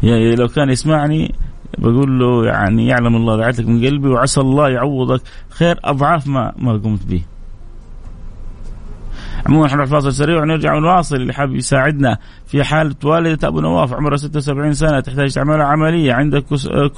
يعني 0.02 0.34
لو 0.34 0.48
كان 0.48 0.70
يسمعني 0.70 1.34
بقول 1.78 2.18
له 2.18 2.46
يعني 2.46 2.86
يعلم 2.86 3.16
الله 3.16 3.36
دعيت 3.36 3.60
لك 3.60 3.66
من 3.66 3.84
قلبي 3.86 4.08
وعسى 4.08 4.40
الله 4.40 4.68
يعوضك. 4.68 5.22
خير 5.48 5.80
أضعاف 5.84 6.26
ما 6.26 6.52
ما 6.58 6.72
قمت 6.72 7.06
به. 7.06 7.22
عموما 9.46 9.68
حنروح 9.68 9.86
فاصل 9.86 10.12
سريع 10.12 10.42
ونرجع 10.42 10.74
ونواصل. 10.74 11.16
اللي 11.16 11.32
حاب 11.32 11.54
يساعدنا 11.54 12.18
في 12.46 12.64
حالة 12.64 12.94
والدة 13.04 13.48
أبو 13.48 13.60
نواف 13.60 13.94
عمرها 13.94 14.16
76 14.16 14.72
سنة 14.72 15.00
تحتاج 15.00 15.32
تعمل 15.34 15.60
عملية. 15.60 16.12
عندك 16.12 16.44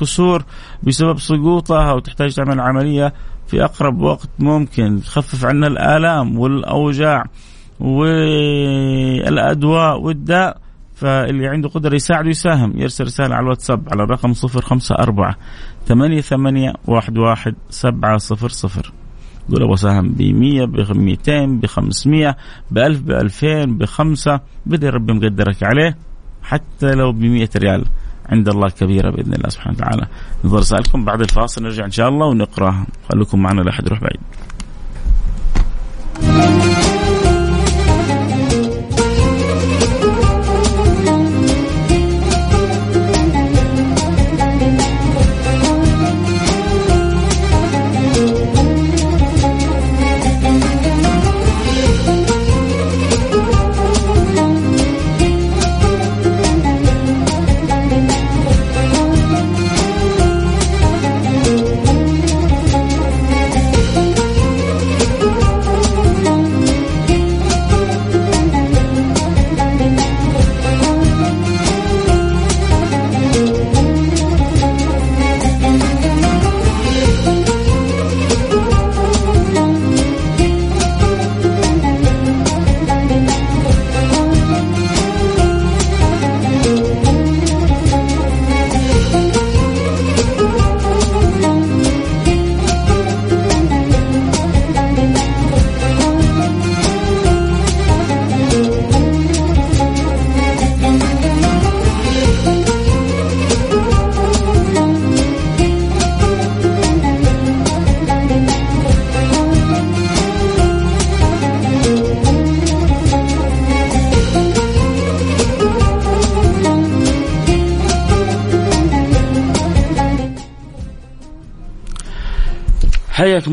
كسور 0.00 0.44
بسبب 0.82 1.18
سقوطها 1.18 1.92
وتحتاج 1.92 2.34
تعمل 2.34 2.60
عملية 2.60 3.12
في 3.46 3.64
أقرب 3.64 4.00
وقت 4.00 4.30
ممكن. 4.38 5.00
تخفف 5.00 5.44
عنا 5.44 5.66
الآلام 5.66 6.38
والأوجاع 6.38 7.24
والأدواء 9.20 10.00
والداء. 10.00 10.56
فاللي 10.94 11.48
عنده 11.48 11.68
قدرة 11.68 11.94
يساعده 11.94 12.28
يساهم 12.28 12.78
يرسل 12.78 13.04
رسالة 13.04 13.34
على 13.34 13.44
الواتساب 13.44 13.88
على 13.92 14.02
الرقم 14.02 14.32
054 14.32 15.34
88 15.86 16.72
11 16.88 17.54
700 17.70 18.99
يقول 19.50 19.62
أبغى 19.62 19.74
اساهم 19.74 20.08
ب 20.08 20.22
100 20.22 20.64
ب 20.64 20.96
200 20.96 21.46
ب 21.46 21.66
500 21.66 22.36
ب 22.70 22.78
1000 22.78 23.00
ب 23.00 23.10
2000 23.10 23.64
ب 23.64 23.84
5 23.84 24.40
بدا 24.66 24.90
ربي 24.90 25.12
مقدرك 25.12 25.62
عليه 25.62 25.96
حتى 26.42 26.94
لو 26.94 27.12
ب 27.12 27.20
100 27.20 27.48
ريال 27.56 27.84
عند 28.26 28.48
الله 28.48 28.68
كبيرة 28.68 29.10
بإذن 29.10 29.34
الله 29.34 29.48
سبحانه 29.48 29.76
وتعالى. 29.76 30.06
نظر 30.44 30.58
رسائلكم 30.58 31.04
بعد 31.04 31.20
الفاصل 31.20 31.62
نرجع 31.62 31.84
إن 31.84 31.90
شاء 31.90 32.08
الله 32.08 32.26
ونقرأها 32.26 32.86
خليكم 33.12 33.42
معنا 33.42 33.60
لا 33.60 33.70
أحد 33.70 33.86
يروح 33.86 34.00
بعيد. 34.00 34.20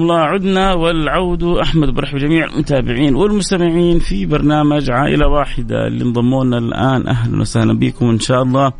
الله 0.07 0.19
عدنا 0.19 0.73
والعود 0.73 1.43
أحمد 1.43 1.89
برحب 1.89 2.17
جميع 2.17 2.45
المتابعين 2.45 3.15
والمستمعين 3.15 3.99
في 3.99 4.25
برنامج 4.25 4.91
عائلة 4.91 5.27
واحدة 5.27 5.87
اللي 5.87 6.03
انضموا 6.03 6.43
لنا 6.45 6.57
الآن. 6.57 7.07
أهلا 7.07 7.41
وسهلا 7.41 7.79
بكم 7.79 8.09
إن 8.09 8.19
شاء 8.19 8.43
الله. 8.43 8.71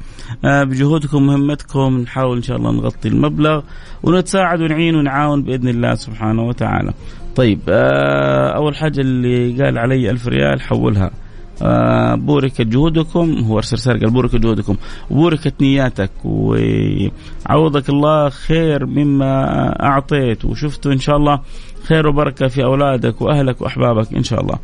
آه، 0.46 0.64
بجهودكم 0.64 1.28
مهمتكم 1.28 1.98
نحاول 1.98 2.38
إن 2.38 2.44
شاء 2.44 2.58
الله 2.58 2.72
نغطي 2.72 3.08
المبلغ 3.08 3.62
ونتساعد 4.04 4.62
ونعين 4.62 4.96
ونعاون 4.96 5.44
بإذن 5.44 5.68
الله 5.68 5.96
سبحانه 5.96 6.44
وتعالى. 6.44 6.94
طيب 7.36 7.60
آه، 7.70 8.56
أول 8.56 8.76
حاجة 8.76 9.02
اللي 9.02 9.64
قال 9.64 9.78
علي 9.78 10.10
ألف 10.10 10.28
ريال 10.28 10.62
حولها. 10.62 11.12
بوركت 12.16 12.62
جهودكم 12.62 13.40
هو 13.44 13.58
أرسل 13.58 14.00
قال 14.00 14.12
بوركت 14.12 14.36
جهودكم. 14.36 14.76
وبوركت 15.10 15.62
نياتك 15.62 16.12
وعوضك 16.26 17.90
الله 17.90 18.30
خير 18.30 18.86
مما 18.86 19.44
أعطيت 19.84 20.46
وشفته 20.46 20.94
إن 20.94 21.00
شاء 21.00 21.18
الله 21.18 21.40
خير 21.84 22.08
وبركة 22.08 22.48
في 22.48 22.64
أولادك 22.64 23.22
وأهلك 23.22 23.62
وأحبابك 23.62 24.14
إن 24.14 24.24
شاء 24.24 24.42
الله. 24.42 24.60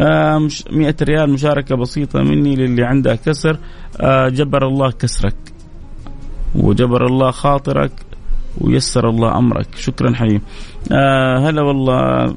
100 0.00 0.88
آه، 0.88 0.94
ريال 1.02 1.30
مشاركة 1.30 1.76
بسيطة 1.76 2.22
مني 2.22 2.56
للي 2.56 2.84
عنده 2.84 3.16
كسر. 3.16 3.58
آه، 4.00 4.28
جبر 4.28 4.66
الله 4.66 4.90
كسرك 4.90 5.36
وجبر 6.54 7.06
الله 7.06 7.30
خاطرك 7.30 7.92
ويسر 8.60 9.08
الله 9.08 9.38
أمرك. 9.38 9.66
شكرا 9.76 10.14
حبيبي 10.14 10.42
هلا 11.38 11.62
والله 11.62 12.34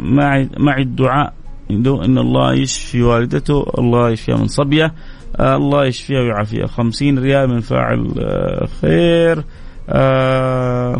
معي 0.00 0.48
معي 0.58 0.82
الدعاء. 0.82 1.32
إن 1.70 2.18
الله 2.18 2.54
يشفي 2.54 3.02
والدته 3.02 3.66
الله 3.78 4.10
يشفيها 4.10 4.36
من 4.36 4.46
صبيه 4.46 4.94
آه 5.36 5.56
الله 5.56 5.84
يشفيها 5.84 6.20
ويعافيها. 6.20 6.66
خمسين 6.66 7.18
ريال 7.18 7.48
من 7.48 7.60
فاعل 7.60 8.14
آه 8.18 8.66
خير. 8.80 9.44
آه 9.88 10.98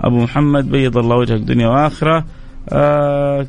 أبو 0.00 0.16
محمد 0.22 0.70
بيض 0.70 0.98
الله 0.98 1.16
وجهك 1.16 1.40
دنيا 1.40 1.68
وآخرة. 1.68 2.24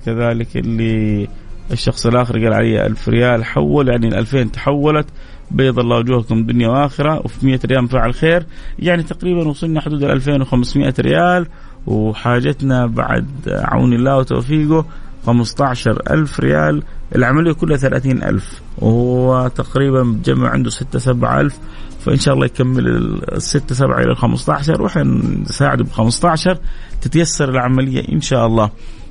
كذلك 0.05 0.57
اللي 0.57 1.27
الشخص 1.71 2.05
الآخر 2.05 2.43
قال 2.43 2.53
علي 2.53 2.85
ألف 2.85 3.09
ريال 3.09 3.45
حول 3.45 3.89
يعني 3.89 4.07
الألفين 4.07 4.51
تحولت. 4.51 5.07
بيض 5.51 5.79
الله 5.79 5.97
وجوهكم 5.97 6.43
دنيا 6.45 6.69
وآخرة. 6.69 7.19
وفي 7.25 7.45
100 7.45 7.59
ريال 7.65 7.81
من 7.81 7.87
فاعل 7.87 8.13
خير. 8.13 8.45
يعني 8.79 9.03
تقريبا 9.03 9.47
وصلنا 9.47 9.81
حدود 9.81 10.03
ال 10.03 10.11
2500 10.11 10.93
ريال. 10.99 11.47
وحاجتنا 11.87 12.85
بعد 12.85 13.27
عون 13.47 13.93
الله 13.93 14.17
وتوفيقه 14.17 14.85
15 15.25 16.01
ألف 16.11 16.39
ريال. 16.39 16.83
العملية 17.15 17.51
كلها 17.53 17.77
30 17.77 18.23
ألف. 18.23 18.61
وهو 18.77 19.47
تقريبا 19.47 20.19
جمع 20.25 20.49
عنده 20.49 20.69
6 20.69 20.99
7 20.99 21.41
ألف. 21.41 21.59
فإن 22.05 22.17
شاء 22.17 22.33
الله 22.33 22.45
يكمل 22.45 22.87
ال 22.87 23.41
6 23.41 23.75
7 23.75 23.99
إلى 23.99 24.11
ال 24.11 24.17
15 24.17 24.81
وإحنا 24.81 25.03
نساعده 25.49 25.83
ب 25.83 25.89
15 25.89 26.57
تتيسر 27.01 27.49
العملية 27.49 28.13
إن 28.13 28.21
شاء 28.21 28.47
الله. 28.47 28.69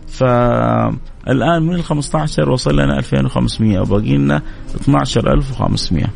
فالآن 0.09 1.62
من 1.62 1.75
ال 1.75 1.85
15 1.85 2.50
وصل 2.50 2.75
لنا 2.75 2.99
2500 2.99 3.81
وباقي 3.81 4.16
لنا 4.16 4.42
12500 4.75 6.07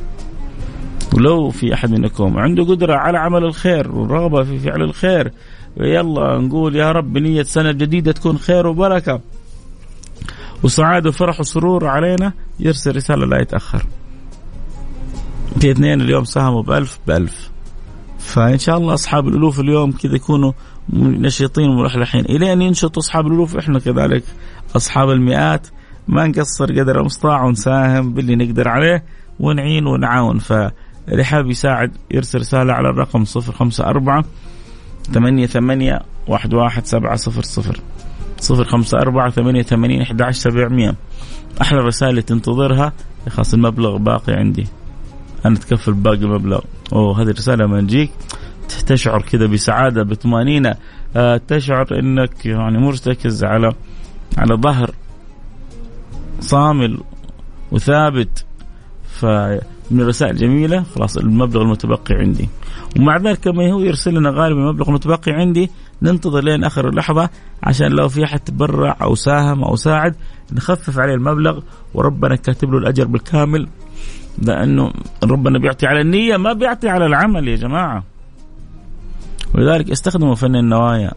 ولو 1.15 1.50
في 1.50 1.75
أحد 1.75 1.91
منكم 1.91 2.38
عنده 2.38 2.65
قدرة 2.65 2.95
على 2.95 3.19
عمل 3.19 3.45
الخير 3.45 3.93
والرغبة 3.93 4.43
في 4.43 4.59
فعل 4.59 4.83
الخير 4.83 5.33
يلا 5.81 6.38
نقول 6.38 6.76
يا 6.76 6.93
رب 6.93 7.19
نية 7.19 7.43
سنة 7.43 7.73
جديدة 7.73 8.13
تكون 8.13 8.39
خير 8.39 8.67
وبركة. 8.67 9.21
وسعاده 10.62 11.08
وفرح 11.08 11.40
وسرور 11.40 11.86
علينا 11.86 12.32
يرسل 12.60 12.97
رسالة 12.97 13.26
لا 13.26 13.40
يتأخر. 13.40 13.86
في 15.60 15.71
اثنين 15.71 16.00
اليوم 16.00 16.25
ساهموا 16.25 16.62
بألف 16.62 16.99
بألف. 17.06 17.50
فإن 18.19 18.58
شاء 18.58 18.78
الله 18.78 18.95
أصحاب 18.95 19.28
الألوف 19.28 19.60
اليوم 19.60 19.92
كذا 19.92 20.14
يكونوا 20.14 20.52
نشيطين 20.92 21.69
وملحلحين 21.69 22.25
إلى 22.25 22.52
أن 22.52 22.62
ينشطوا 22.62 23.02
أصحاب 23.02 23.26
الألوف 23.26 23.56
إحنا 23.56 23.78
كذلك 23.78 24.25
أصحاب 24.76 25.10
المئات. 25.10 25.66
ما 26.08 26.26
نقصر 26.26 26.80
قدر 26.80 27.00
المستطاع 27.00 27.45
ونساهم 27.45 28.14
باللي 28.14 28.36
نقدر 28.36 28.69
عليه 28.69 29.04
ونعين 29.40 29.86
ونعاون. 29.86 30.38
فاللي 30.38 31.25
حاب 31.25 31.50
يساعد 31.50 31.92
يرسل 32.10 32.38
رسالة 32.38 32.73
على 32.73 32.90
الرقم 32.90 33.25
054 33.25 34.25
ثمانية 35.12 35.47
ثمانية 35.47 36.02
واحد 36.28 36.54
واحد 36.54 36.86
سبعة 36.86 37.16
صفر 37.16 37.42
صفر. 37.42 37.80
صفر 38.41 38.65
خمسة 38.65 38.99
أربعة 38.99 39.31
ثمانية 39.31 39.63
ثمانين 39.63 40.03
أحد 40.03 40.23
عشر 40.23 40.51
سبعمية. 40.51 40.95
أحلى 41.61 41.79
الرسائل 41.79 42.23
تنتظرها 42.23 42.93
خلاص 43.29 43.55
المبلغ 43.55 43.97
باقي 43.97 44.33
عندي. 44.33 44.67
أنا 45.47 45.55
أتكفل 45.57 45.93
باقي 45.93 46.17
المبلغ. 46.17 46.61
أوه 46.93 47.23
هذه 47.23 47.29
الرسالة 47.29 47.65
لما 47.65 47.81
تجيك 47.81 48.11
تشعر 48.87 49.23
كذا 49.23 49.47
بسعادة 49.47 50.03
بطمأنينة. 50.03 50.75
آه 51.17 51.41
تشعر 51.49 51.87
أنك 51.99 52.47
يعني 52.47 52.79
مرتكز 52.79 53.45
على 53.45 53.73
على 54.39 54.55
ظهر 54.55 54.91
صامل 56.41 57.01
وثابت. 57.73 58.45
فمن 59.91 60.01
الرسائل 60.01 60.31
الجميلة 60.31 60.83
خلاص 60.83 61.17
المبلغ 61.17 61.63
المتبقي 61.63 62.15
عندي. 62.15 62.49
ومع 62.99 63.17
ذلك 63.17 63.41
كما 63.41 63.73
هو 63.73 63.81
يرسل 63.81 64.15
لنا 64.15 64.31
غالبا 64.31 64.61
المبلغ 64.61 64.89
المتبقي 64.89 65.33
عندي 65.33 65.71
ننتظر 66.03 66.45
لين 66.45 66.65
آخر 66.65 66.89
اللحظة 66.89 67.31
عشان 67.63 67.93
لو 67.93 68.09
في 68.09 68.25
أحد 68.25 68.41
تبرع 68.41 68.97
أو 69.03 69.15
ساهم 69.15 69.65
أو 69.65 69.77
ساعد 69.77 70.15
نخفف 70.53 70.99
عليه 70.99 71.15
المبلغ. 71.15 71.61
وربنا 71.95 72.37
كاتب 72.37 72.71
له 72.71 72.79
الأجر 72.79 73.05
بالكامل. 73.05 73.69
لأنه 74.43 74.93
ربنا 75.25 75.59
بيعطي 75.59 75.87
على 75.87 76.01
النية 76.01 76.37
ما 76.37 76.53
بيعطي 76.53 76.89
على 76.89 77.07
العمل 77.07 77.49
يا 77.49 77.57
جماعة. 77.57 78.05
ولذلك 79.55 79.91
استخدموا 79.91 80.35
فن 80.35 80.57
النوايا 80.57 81.13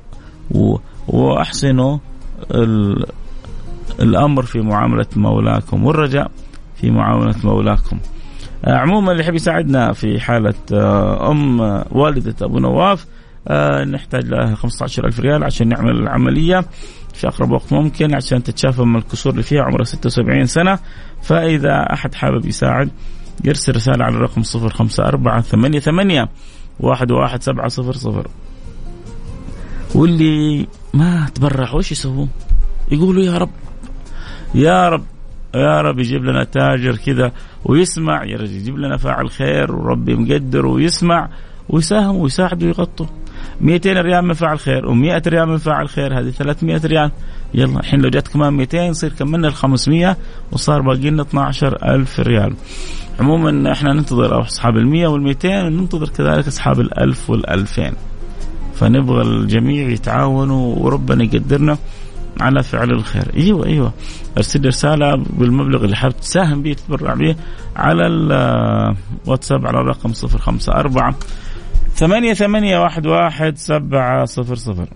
و... 0.52 0.78
وأحسنوا 1.08 1.98
ال... 2.52 3.06
الأمر 4.00 4.44
في 4.44 4.62
معاملة 4.62 5.08
مولاكم 5.16 5.86
والرجاء 5.86 6.32
في 6.76 6.92
معاملة 6.92 7.36
مولاكم. 7.44 8.00
آه، 8.66 8.76
عموما 8.78 9.12
اللي 9.12 9.24
يحب 9.24 9.36
يساعدنا 9.36 9.94
في 9.94 10.20
حالة 10.20 10.54
آه، 10.74 11.32
أم 11.32 11.60
والدة 11.92 12.36
أبو 12.42 12.60
نواف 12.60 13.06
آه 13.48 13.84
نحتاج 13.84 14.26
لها 14.26 14.56
15000 14.56 15.20
ريال 15.20 15.44
عشان 15.44 15.68
نعمل 15.68 15.92
العملية 15.92 16.66
في 17.14 17.28
أقرب 17.28 17.52
وقت 17.52 17.74
ممكن 17.74 18.16
عشان 18.16 18.44
تتشافى 18.44 18.82
من 18.82 18.96
الكسور 18.96 19.32
اللي 19.32 19.44
فيها 19.44 19.62
عمرها 19.62 19.84
76 19.84 20.46
سنة 20.46 20.80
فإذا 21.22 21.94
أحد 21.94 22.16
حابب 22.16 22.46
يساعد 22.46 22.90
يرسل 23.44 23.76
رسالة 23.76 24.06
على 24.06 24.16
الرقم 24.16 24.42
054 24.56 25.42
88 25.42 26.28
11700 26.84 28.24
واللي 29.96 30.68
ما 30.94 31.30
تبرع 31.36 31.74
وش 31.74 31.92
يسووا؟ 31.92 32.26
يقولوا 32.92 33.24
يا 33.24 33.38
رب 33.38 33.50
يا 34.56 34.90
رب 34.90 35.04
يا 35.56 35.82
رب 35.82 36.00
يجيب 36.00 36.24
لنا 36.24 36.44
تاجر 36.44 36.96
كذا 36.96 37.32
ويسمع 37.66 38.26
يا 38.26 38.38
رجل 38.38 38.56
يجيب 38.56 38.78
لنا 38.78 38.98
فاعل 38.98 39.30
خير 39.30 39.72
وربي 39.72 40.16
مقدر 40.16 40.66
ويسمع 40.66 41.30
ويساهم 41.70 42.16
ويساعد 42.16 42.64
ويغطوا 42.64 43.06
200 43.62 44.02
ريال 44.02 44.26
من 44.26 44.34
فاعل 44.34 44.60
خير 44.60 44.82
و100 44.82 45.28
ريال 45.28 45.50
من 45.50 45.58
فاعل 45.58 45.90
خير 45.90 46.20
هذه 46.20 46.30
300 46.30 46.82
ريال. 46.86 47.12
يلا 47.54 47.80
الحين 47.80 48.02
لو 48.02 48.10
جت 48.10 48.28
كمان 48.28 48.54
200 48.54 48.78
يصير 48.78 49.14
كملنا 49.14 49.48
ال 49.48 49.54
500 49.54 50.18
وصار 50.52 50.82
باقي 50.82 51.10
لنا 51.10 51.22
12000 51.22 52.20
ريال. 52.20 52.54
عموما 53.20 53.72
إحنا 53.72 53.94
ننتظر 53.94 54.42
أصحاب 54.42 54.78
ال 54.78 54.88
100 54.88 55.08
وال 55.08 55.22
200 55.22 55.66
وننتظر 55.66 56.10
كذلك 56.10 56.48
أصحاب 56.48 56.80
ال 56.80 57.00
1000 57.00 57.30
وال 57.30 57.50
2000 57.50 57.94
فنبغى 58.76 59.22
الجميع 59.22 59.90
يتعاونوا 59.90 60.76
وربنا 60.76 61.24
يقدرنا. 61.24 61.78
على 62.40 62.64
فعل 62.64 62.92
الخير. 62.92 63.32
أيوه 63.38 63.66
أيوه. 63.66 63.92
ارسل 64.38 64.66
رسالة 64.66 65.16
بالمبلغ 65.16 65.84
اللي 65.84 65.96
حابب 65.96 66.16
تساهم 66.18 66.62
به 66.62 66.74
تتبرع 66.74 67.14
به 67.14 67.36
على 67.76 68.08
الواتساب 68.08 69.68
على 69.68 69.82
الرقم 69.82 70.12
054 70.24 71.14
ثمانية 71.96 72.34
ثمانية 72.34 72.80
واحد 72.80 73.06
واحد 73.06 73.58
سبعة 73.58 74.26
صفر 74.26 74.56
صفر. 74.56 74.88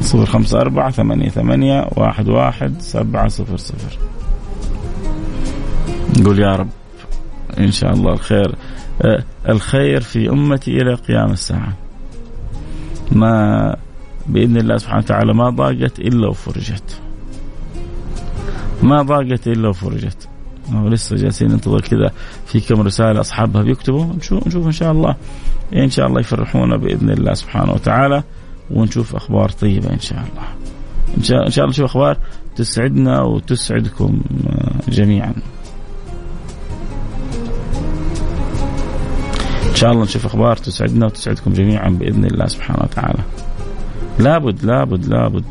صفر 0.00 0.26
خمسة 0.26 0.60
أربعة 0.60 0.90
ثمانية 0.90 1.28
ثمانية 1.28 1.88
واحد 1.96 2.28
واحد 2.28 2.80
سبعة 2.80 3.28
صفر 3.28 3.56
صفر. 3.56 3.98
نقول 6.18 6.38
يا 6.38 6.56
رب 6.56 6.68
إن 7.58 7.70
شاء 7.70 7.92
الله 7.92 8.12
الخير 8.12 8.54
آه، 9.02 9.24
الخير 9.48 10.00
في 10.00 10.30
أمتي 10.30 10.70
إلى 10.70 10.94
قيام 10.94 11.30
الساعة. 11.32 11.72
ما 13.12 13.76
بإذن 14.28 14.56
الله 14.56 14.76
سبحانه 14.76 14.98
وتعالى 14.98 15.34
ما 15.34 15.50
ضاقت 15.50 15.98
إلا 15.98 16.28
وفرجت. 16.28 17.00
ما 18.82 19.02
ضاقت 19.02 19.48
إلا 19.48 19.68
وفرجت. 19.68 20.28
ولسه 20.74 21.16
جالسين 21.16 21.48
ننتظر 21.48 21.80
كذا 21.80 22.10
في 22.46 22.60
كم 22.60 22.80
رسالة 22.80 23.20
أصحابها 23.20 23.62
بيكتبوا 23.62 24.04
نشوف 24.04 24.46
نشوف 24.46 24.66
إن 24.66 24.72
شاء 24.72 24.92
الله. 24.92 25.16
إن 25.74 25.90
شاء 25.90 26.06
الله 26.06 26.20
يفرحونا 26.20 26.76
بإذن 26.76 27.10
الله 27.10 27.34
سبحانه 27.34 27.72
وتعالى 27.72 28.22
ونشوف 28.70 29.16
أخبار 29.16 29.48
طيبة 29.48 29.92
إن 29.92 30.00
شاء 30.00 30.18
الله. 30.18 30.48
إن 31.18 31.22
شاء, 31.22 31.46
إن 31.46 31.50
شاء 31.50 31.64
الله 31.64 31.70
نشوف 31.70 31.84
أخبار 31.84 32.16
تسعدنا 32.56 33.22
وتسعدكم 33.22 34.20
جميعا. 34.88 35.34
شاء 39.76 39.92
الله 39.92 40.04
نشوف 40.04 40.26
أخبار 40.26 40.56
تسعدنا 40.56 41.06
وتسعدكم 41.06 41.52
جميعا 41.52 41.88
بإذن 41.88 42.24
الله 42.24 42.46
سبحانه 42.46 42.78
وتعالى. 42.82 43.22
لابد 44.18 44.64
لابد 44.64 45.06
لابد 45.06 45.44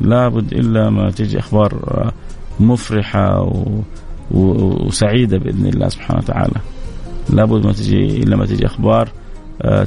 لابد 0.00 0.52
إلا 0.52 0.90
ما 0.90 1.10
تجي 1.10 1.38
أخبار 1.38 2.12
مفرحة 2.60 3.42
و... 3.42 3.82
وسعيدة 4.30 5.38
بإذن 5.38 5.66
الله 5.66 5.88
سبحانه 5.88 6.18
وتعالى. 6.18 6.60
لابد 7.30 7.66
ما 7.66 7.72
تجي 7.72 8.22
إلا 8.22 8.36
ما 8.36 8.46
تجي 8.46 8.66
أخبار 8.66 9.08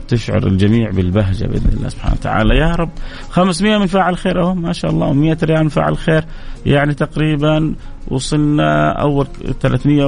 تشعر 0.07 0.47
الجميع 0.47 0.89
بالبهجة 0.89 1.45
بإذن 1.45 1.69
الله 1.77 1.89
سبحانه 1.89 2.15
وتعالى. 2.19 2.57
يا 2.57 2.75
رب 2.75 2.89
500 3.29 3.77
من 3.77 3.85
فاعل 3.85 4.17
خير 4.17 4.41
أهو 4.41 4.55
ما 4.55 4.73
شاء 4.73 4.91
الله 4.91 5.13
100 5.13 5.37
ريال 5.43 5.63
من 5.63 5.69
فاعل 5.69 5.97
خير. 5.97 6.23
يعني 6.65 6.93
تقريبا 6.93 7.75
وصلنا 8.07 8.91
أول 9.01 9.27
300 9.61 10.03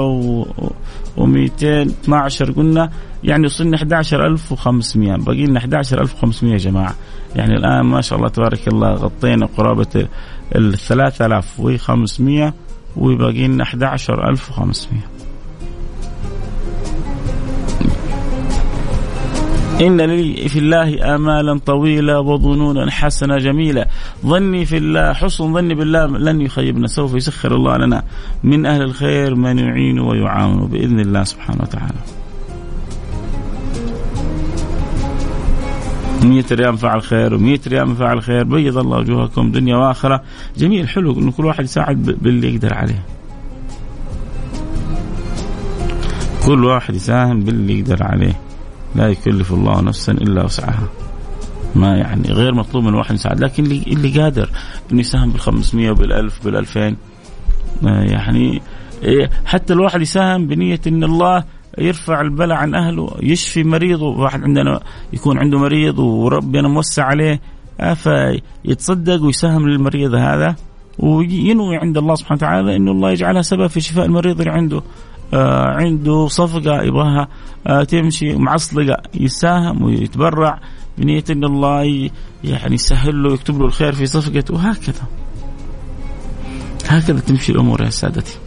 و200 1.18 1.64
12 1.64 2.52
قلنا 2.52 2.90
يعني 3.24 3.46
وصلنا 3.46 3.76
11500 3.76 5.16
باقي 5.18 5.46
لنا 5.46 5.60
11500 5.60 6.54
يا 6.54 6.58
جماعة. 6.58 6.96
يعني 7.36 7.56
الآن 7.56 7.86
ما 7.86 8.02
شاء 8.02 8.18
الله 8.18 8.30
تبارك 8.30 8.68
الله 8.68 8.94
غطينا 8.94 9.46
قرابة 9.46 10.08
ال 10.56 10.78
3500 10.78 12.54
وباقي 12.98 13.48
لنا 13.48 13.64
11500 13.64 15.00
إن 19.82 20.02
لي 20.02 20.50
في 20.50 20.60
الله 20.60 21.16
آمالا 21.16 21.60
طويلة 21.66 22.20
وظنونا 22.20 22.92
حسنة 22.92 23.38
جميلة 23.38 23.86
ظني 24.26 24.66
في 24.66 24.78
الله 24.78 25.14
حسن 25.14 25.54
ظني 25.54 25.76
بالله 25.76 26.06
لن 26.06 26.42
يخيبنا 26.42 26.88
سوف 26.88 27.14
يسخر 27.16 27.56
الله 27.56 27.78
لنا. 27.78 28.04
من 28.44 28.66
أهل 28.66 28.82
الخير 28.82 29.36
من 29.36 29.60
يعين 29.60 30.00
ويعاون 30.00 30.68
بإذن 30.68 31.00
الله 31.00 31.24
سبحانه 31.24 31.62
وتعالى. 31.62 32.00
100 36.24 36.46
ريال 36.52 36.78
فعل 36.78 37.02
خير 37.02 37.38
و100 37.38 37.68
ريال 37.68 37.96
فعل 37.96 38.22
خير. 38.22 38.44
بيض 38.44 38.78
الله 38.78 38.98
وجوهكم 38.98 39.52
دنيا 39.52 39.76
وآخرة. 39.76 40.22
جميل 40.58 40.90
حلو 40.90 41.20
إنه 41.20 41.32
كل 41.32 41.46
واحد 41.46 41.64
يساعد 41.64 42.18
باللي 42.22 42.54
يقدر 42.54 42.74
عليه. 42.74 43.04
كل 46.46 46.66
واحد 46.66 46.96
يساهم 46.96 47.40
باللي 47.40 47.80
يقدر 47.80 48.04
عليه. 48.04 48.40
لا 48.96 49.08
يكلف 49.08 49.54
الله 49.54 49.82
نفسا 49.82 50.12
إلا 50.12 50.44
وسعها. 50.44 50.88
ما 51.76 51.98
يعني 51.98 52.32
غير 52.32 52.54
مطلوب 52.54 52.84
من 52.84 52.94
واحد 52.94 53.16
يساعد. 53.16 53.40
لكن 53.40 53.64
اللي 53.64 53.84
اللي 53.88 54.22
قادر 54.22 54.50
انه 54.92 55.00
يساهم 55.00 55.30
بال 55.30 55.40
500 55.40 55.92
وبال 55.92 56.14
1000 56.14 56.42
وبال 56.42 56.56
2000 56.56 56.96
يعني 57.84 58.62
إيه، 59.04 59.30
حتى 59.46 59.74
الواحد 59.74 60.02
يساهم 60.02 60.48
بنية 60.48 60.82
إن 60.88 61.04
الله 61.04 61.44
يرفع 61.78 62.22
البلاء 62.22 62.58
عن 62.58 62.76
أهله 62.76 63.12
يشفي 63.22 63.64
مريضه. 63.64 64.06
واحد 64.06 64.44
عندنا 64.44 64.80
يكون 65.14 65.38
عنده 65.38 65.60
مريض 65.60 66.00
وربنا 66.00 66.68
موسع 66.68 67.04
عليه 67.04 67.42
آه، 67.80 67.94
فيتصدق 67.94 69.24
ويساهم 69.24 69.70
للمريض 69.70 70.14
هذا 70.14 70.56
وينوي 71.00 71.78
عند 71.78 71.98
الله 71.98 72.16
سبحانه 72.16 72.38
وتعالى 72.38 72.76
انه 72.76 72.92
الله 72.92 73.12
يجعلها 73.12 73.42
سبب 73.42 73.68
في 73.68 73.82
شفاء 73.82 74.06
المريض 74.06 74.40
اللي 74.40 74.52
عنده. 74.52 74.78
آه 74.78 74.82
عنده 75.76 76.28
صفقة 76.28 76.82
يبغاها 76.82 77.28
آه 77.68 77.84
تمشي 77.84 78.36
معصلقة 78.36 78.98
يساهم 79.14 79.84
ويتبرع 79.84 80.60
بنية 80.98 81.24
أن 81.30 81.44
الله 81.44 82.10
يعني 82.44 82.76
يسهل 82.76 83.24
له 83.24 83.30
ويكتب 83.30 83.60
له 83.60 83.66
الخير 83.66 83.94
في 83.94 84.06
صفقته 84.06 84.54
وهكذا. 84.54 85.04
هكذا 86.88 87.20
تمشي 87.20 87.52
الأمور 87.52 87.82
يا 87.82 87.90
سادتي. 87.90 88.38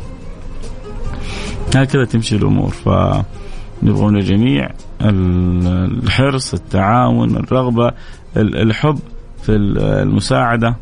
هكذا 1.76 2.04
تمشي 2.04 2.36
الأمور. 2.36 2.70
فنبغى 2.70 4.06
من 4.06 4.16
الجميع 4.16 4.70
الحرص 5.00 6.54
التعاون 6.54 7.36
الرغبة 7.36 7.92
الحب 8.36 8.98
في 9.42 9.52
المساعدة. 9.52 10.76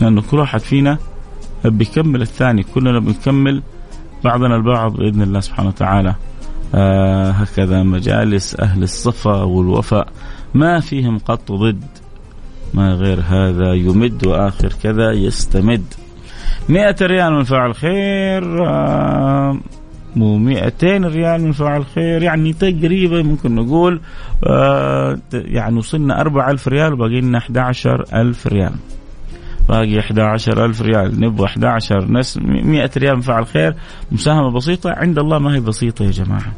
لأنه 0.00 0.22
كل 0.22 0.38
واحد 0.38 0.60
فينا 0.60 0.98
بيكمل 1.64 2.22
الثاني 2.22 2.62
كلنا 2.62 2.98
بنكمل 2.98 3.62
بعضنا 4.24 4.56
البعض 4.56 4.96
بإذن 4.96 5.22
الله 5.22 5.40
سبحانه 5.40 5.68
وتعالى 5.68 6.14
آه 6.74 7.30
هكذا 7.30 7.82
مجالس 7.82 8.60
أهل 8.60 8.82
الصفا 8.82 9.42
والوفاء 9.42 10.08
ما 10.54 10.80
فيهم 10.80 11.18
قط 11.18 11.52
ضد 11.52 11.84
ما 12.74 12.92
غير 12.94 13.20
هذا 13.28 13.72
يمد 13.72 14.26
وآخر 14.26 14.72
كذا 14.82 15.12
يستمد. 15.12 15.84
مئة 16.68 16.96
ريال 17.06 17.32
من 17.32 17.44
فاعل 17.44 17.74
خير 17.74 18.66
آه 18.66 19.58
و200 20.16 20.84
ريال 20.84 21.42
من 21.42 21.52
فاعل 21.52 21.84
خير 21.86 22.22
يعني 22.22 22.52
تقريبا 22.52 23.22
ممكن 23.22 23.54
نقول 23.54 24.00
آه 24.46 25.18
يعني 25.32 25.78
وصلنا 25.78 26.20
4000 26.20 26.68
ريال 26.68 26.92
وباقي 26.92 27.20
لنا 27.20 27.38
11000 27.38 28.46
ريال. 28.46 28.72
باقي 29.68 29.98
11000 29.98 30.82
ريال. 30.82 31.20
نبغى 31.20 31.46
11 31.46 32.04
ناس 32.04 32.38
100 32.38 32.90
ريال 32.96 33.22
فعل 33.22 33.46
خير. 33.46 33.76
مساهمة 34.12 34.50
بسيطة. 34.50 34.90
عند 34.90 35.18
الله 35.18 35.38
ما 35.38 35.54
هي 35.54 35.60
بسيطة 35.60 36.04
يا 36.04 36.10
جماعة. 36.10 36.52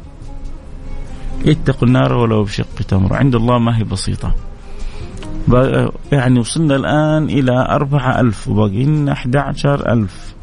اتقوا 1.45 1.87
النار 1.87 2.13
ولو 2.13 2.43
بشق 2.43 2.75
تمر. 2.87 3.13
عند 3.13 3.35
الله 3.35 3.59
ما 3.59 3.77
هي 3.77 3.83
بسيطة. 3.83 4.35
يعني 6.11 6.39
وصلنا 6.39 6.75
الآن 6.75 7.23
إلى 7.23 7.51
4000 7.69 8.47
وباقي. 8.47 8.83
لنا 8.83 9.11
11000 9.11 10.35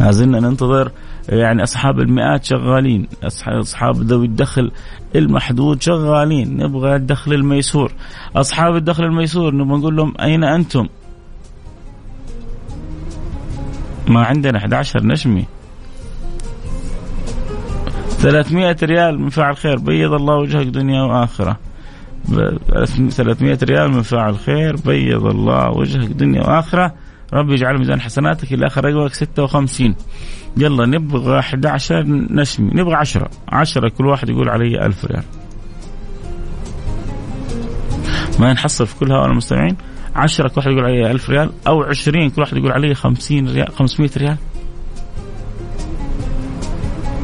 ما 0.00 0.10
زلنا 0.10 0.40
ننتظر. 0.40 0.92
يعني 1.28 1.62
أصحاب 1.62 2.00
المئات 2.00 2.44
شغالين. 2.44 3.08
أصحاب 3.46 4.02
ذوي 4.02 4.26
الدخل 4.26 4.70
المحدود 5.16 5.82
شغالين. 5.82 6.56
نبغى 6.56 6.96
الدخل 6.96 7.32
الميسور. 7.32 7.92
أصحاب 8.36 8.76
الدخل 8.76 9.04
الميسور 9.04 9.54
نبغى 9.54 9.78
نقول 9.78 9.96
لهم 9.96 10.14
أين 10.20 10.44
أنتم؟ 10.44 10.88
ما 14.08 14.24
عندنا 14.24 14.58
11 14.58 15.06
نشمي 15.06 15.44
300 18.18 18.76
ريال 18.82 19.20
من 19.20 19.28
فاعل 19.28 19.56
خير. 19.56 19.78
بيض 19.78 20.12
الله 20.12 20.34
وجهك 20.34 20.66
دنيا 20.66 21.02
وآخرة. 21.02 21.56
300 23.10 23.58
ريال 23.62 23.90
من 23.90 24.02
فاعل 24.02 24.38
خير. 24.38 24.76
بيض 24.76 25.26
الله 25.26 25.70
وجهك 25.70 26.08
دنيا 26.08 26.42
وآخرة. 26.42 26.94
ربي 27.32 27.52
يجعل 27.52 27.78
ميزان 27.78 28.00
حسناتك 28.00 28.52
إلى 28.52 28.66
آخر 28.66 28.84
رقمك 28.84 29.14
56 29.14 29.94
يلا 30.56 30.86
نبغى 30.86 31.38
11 31.38 32.04
نشمي 32.30 32.70
نبغى 32.74 32.94
10 32.94 33.30
10 33.48 33.88
كل 33.88 34.06
واحد 34.06 34.28
يقول 34.28 34.48
علي 34.48 34.86
1000 34.86 35.04
ريال. 35.04 35.22
ما 38.40 38.52
نحصل 38.52 38.86
في 38.86 38.96
كل 38.96 39.12
هؤلاء 39.12 39.26
المستمعين؟ 39.26 39.76
10 40.14 40.48
كل 40.48 40.54
واحد 40.56 40.70
يقول 40.70 40.84
علي 40.84 41.10
1000 41.10 41.30
ريال 41.30 41.50
أو 41.66 41.82
20 41.82 42.30
كل 42.30 42.40
واحد 42.40 42.56
يقول 42.56 42.72
علي 42.72 42.94
50 42.94 43.48
ريال 43.48 43.72
500 43.72 44.10
ريال. 44.16 44.36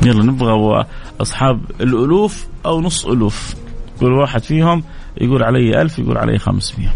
يلا 0.07 0.25
نبغى 0.25 0.85
أصحاب 1.21 1.61
الألوف 1.81 2.47
أو 2.67 2.81
نص 2.81 3.07
ألوف. 3.07 3.55
كل 4.01 4.13
واحد 4.13 4.43
فيهم 4.43 4.85
يقول 5.21 5.43
علي 5.43 5.83
1000 5.83 5.99
يقول 5.99 6.19
علي 6.19 6.39
500 6.39 6.89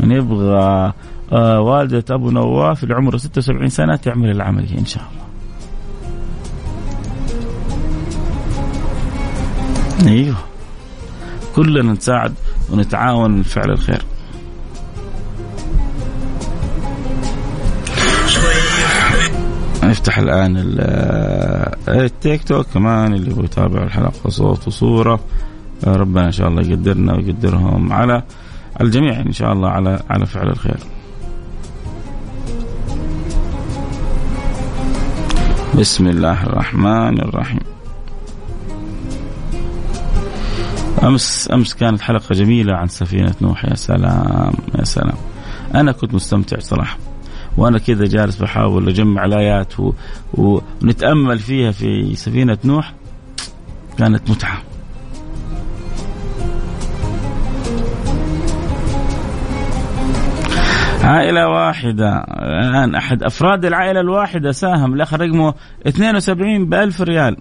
نبغى 0.00 0.92
آه 1.32 1.60
والدة 1.60 2.04
أبو 2.10 2.30
نواف 2.30 2.84
اللي 2.84 2.94
عمره 2.94 3.16
76 3.16 3.68
سنة 3.68 3.96
تعمل 3.96 4.30
العملية 4.30 4.78
إن 4.78 4.86
شاء 4.86 5.02
الله. 5.02 5.24
أيوه. 10.12 10.36
كلنا 11.56 11.92
نساعد 11.92 12.34
ونتعاون 12.70 13.40
لفعل 13.40 13.70
الخير. 13.70 14.02
نفتح 20.04 20.18
الآن 20.18 20.56
التيك 21.88 22.44
توك 22.44 22.66
كمان 22.74 23.14
اللي 23.14 23.36
هو 23.36 23.42
يتابع 23.42 23.82
الحلقة 23.82 24.30
صوت 24.30 24.68
وصورة 24.68 25.20
ربنا 25.86 26.26
إن 26.26 26.32
شاء 26.32 26.48
الله 26.48 26.62
يقدرنا 26.62 27.14
ويقدرهم 27.14 27.92
على 27.92 28.22
الجميع 28.80 29.20
إن 29.20 29.32
شاء 29.32 29.52
الله 29.52 29.68
على 29.68 30.02
على 30.10 30.26
فعل 30.26 30.48
الخير. 30.48 30.76
بسم 35.78 36.06
الله 36.06 36.42
الرحمن 36.42 37.20
الرحيم. 37.20 37.60
أمس 41.02 41.48
أمس 41.52 41.74
كانت 41.74 42.00
حلقة 42.00 42.34
جميلة 42.34 42.74
عن 42.74 42.88
سفينة 42.88 43.34
نوح 43.40 43.64
يا 43.64 43.74
سلام 43.74 44.52
يا 44.78 44.84
سلام. 44.84 45.16
أنا 45.74 45.92
كنت 45.92 46.14
مستمتع 46.14 46.58
صراحة. 46.58 46.98
وأنا 47.56 47.78
كذا 47.78 48.04
جالس 48.04 48.36
بحاول 48.36 48.88
أجمع 48.88 49.24
الآيات 49.24 49.80
و... 49.80 49.92
ونتأمل 50.34 51.38
فيها 51.38 51.70
في 51.70 52.16
سفينة 52.16 52.58
نوح. 52.64 52.92
كانت 53.98 54.30
متعة. 54.30 54.62
عائلة 61.02 61.48
واحدة. 61.48 62.24
الآن 62.38 62.94
أحد 62.94 63.22
أفراد 63.22 63.64
العائلة 63.64 64.00
الواحدة 64.00 64.52
ساهم 64.52 64.94
الأخ 64.94 65.14
رقمه 65.14 65.54
72 65.86 66.68
بألف 66.68 67.02
ريال. 67.02 67.36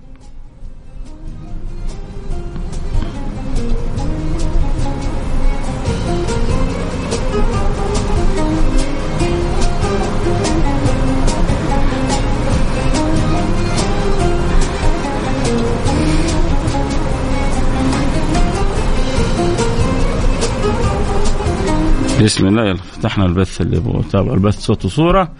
بسم 22.24 22.48
الله 22.48 22.66
يلا 22.66 22.78
فتحنا 22.78 23.26
البث 23.26 23.62
اللي 23.62 23.82
يتابعوا 24.00 24.36
البث 24.36 24.60
صوت 24.60 24.86
وصورة. 24.86 25.32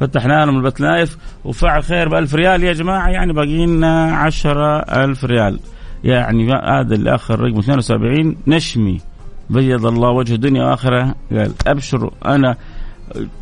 فتحنا 0.00 0.46
لهم 0.46 0.56
البث 0.56 0.80
live 0.80 1.18
وفعل 1.44 1.82
خير 1.82 2.08
بألف 2.08 2.34
ريال 2.34 2.62
يا 2.62 2.72
جماعة 2.72 3.08
يعني 3.08 3.32
باقي 3.32 3.66
لنا 3.66 4.16
عشرة 4.16 4.78
ألف 4.78 5.24
ريال. 5.24 5.60
يعني 6.04 6.52
هذا 6.52 6.94
اللي 6.94 7.14
آخر 7.14 7.40
رقم 7.40 7.58
72 7.58 8.36
نشمي 8.46 9.00
بيض 9.50 9.86
الله 9.86 10.10
وجه 10.10 10.34
الدنيا 10.34 10.64
وآخرة. 10.64 11.14
قال 11.32 11.52
أبشروا 11.66 12.10
أنا 12.26 12.56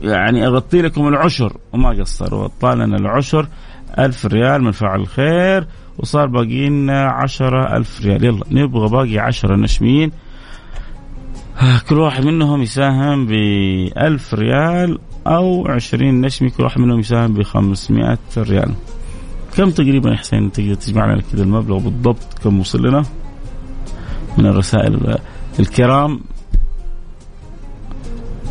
يعني 0.02 0.46
أغطي 0.46 0.82
لكم 0.82 1.08
العشر. 1.08 1.52
وما 1.72 1.88
قصر 1.88 2.34
وطالنا 2.34 2.96
العشر 2.96 3.46
ألف 3.98 4.26
ريال 4.26 4.62
من 4.62 4.70
فعل 4.70 5.06
خير. 5.06 5.66
وصار 5.98 6.26
باقي 6.26 6.68
لنا 6.68 7.04
عشرة 7.04 7.76
ألف 7.76 8.00
ريال. 8.04 8.24
يلا 8.24 8.44
نبغى 8.50 8.88
باقي 8.88 9.18
عشرة 9.18 9.56
نشميين. 9.56 10.12
كل 11.88 11.98
واحد 11.98 12.24
منهم 12.24 12.62
يساهم 12.62 13.26
بألف 13.26 14.34
ريال 14.34 14.98
أو 15.26 15.68
عشرين 15.68 16.20
نشمي 16.20 16.50
كل 16.50 16.62
واحد 16.62 16.80
منهم 16.80 17.00
يساهم 17.00 17.34
بخمسمائة 17.34 18.18
ريال. 18.36 18.74
كم 19.56 19.70
تقريبا 19.70 20.10
يا 20.10 20.16
حسين 20.16 20.52
تقدر 20.52 20.74
تجمع 20.74 21.12
لنا 21.12 21.22
كذا 21.32 21.42
المبلغ 21.42 21.78
بالضبط؟ 21.78 22.38
كم 22.44 22.60
وصل 22.60 22.86
لنا؟ 22.86 23.04
من 24.38 24.46
الرسائل 24.46 25.18
الكرام. 25.60 26.20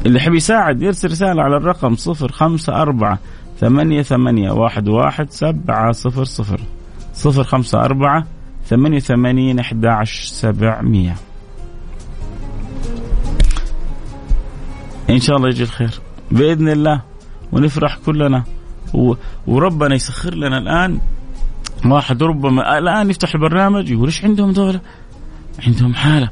اللي 0.06 0.18
يحب 0.18 0.34
يساعد 0.34 0.82
يرسل 0.82 1.12
رسالة 1.12 1.44
على 1.44 1.58
الرقم 1.58 1.96
صفر 1.96 2.32
خمسة 2.32 2.82
أربعة 2.82 3.20
ثمانية 3.60 4.02
ثمانية 4.02 4.52
واحد 4.52 4.88
واحد 4.88 5.32
سبعة 5.32 5.92
صفر 5.92 6.24
صفر. 6.24 6.60
صفر 7.14 7.44
خمسة 7.44 7.80
أربعة 7.80 8.26
ثمانية 8.66 9.00
ثمانين 9.00 9.60
أحد 9.60 9.86
عشر 9.86 10.28
سبعمية. 10.28 11.16
إن 15.10 15.20
شاء 15.20 15.38
الله 15.38 15.48
يجي 15.48 15.64
الخير. 15.64 15.92
بإذن 16.32 16.70
الله 16.70 17.02
ونفرح 17.52 17.98
كلنا. 18.06 18.44
و... 18.94 19.14
وربنا 19.48 19.96
يسخر 19.96 20.34
لنا 20.34 20.58
الآن. 20.58 21.00
واحد 21.86 22.24
ربما 22.24 22.78
الآن 22.78 23.10
يفتح 23.10 23.36
البرنامج 23.36 23.90
يقول 23.90 24.06
إيش 24.06 24.26
عندهم 24.26 24.52
دولة؟ 24.52 24.82
عندهم 25.68 25.94
حالة. 25.94 26.30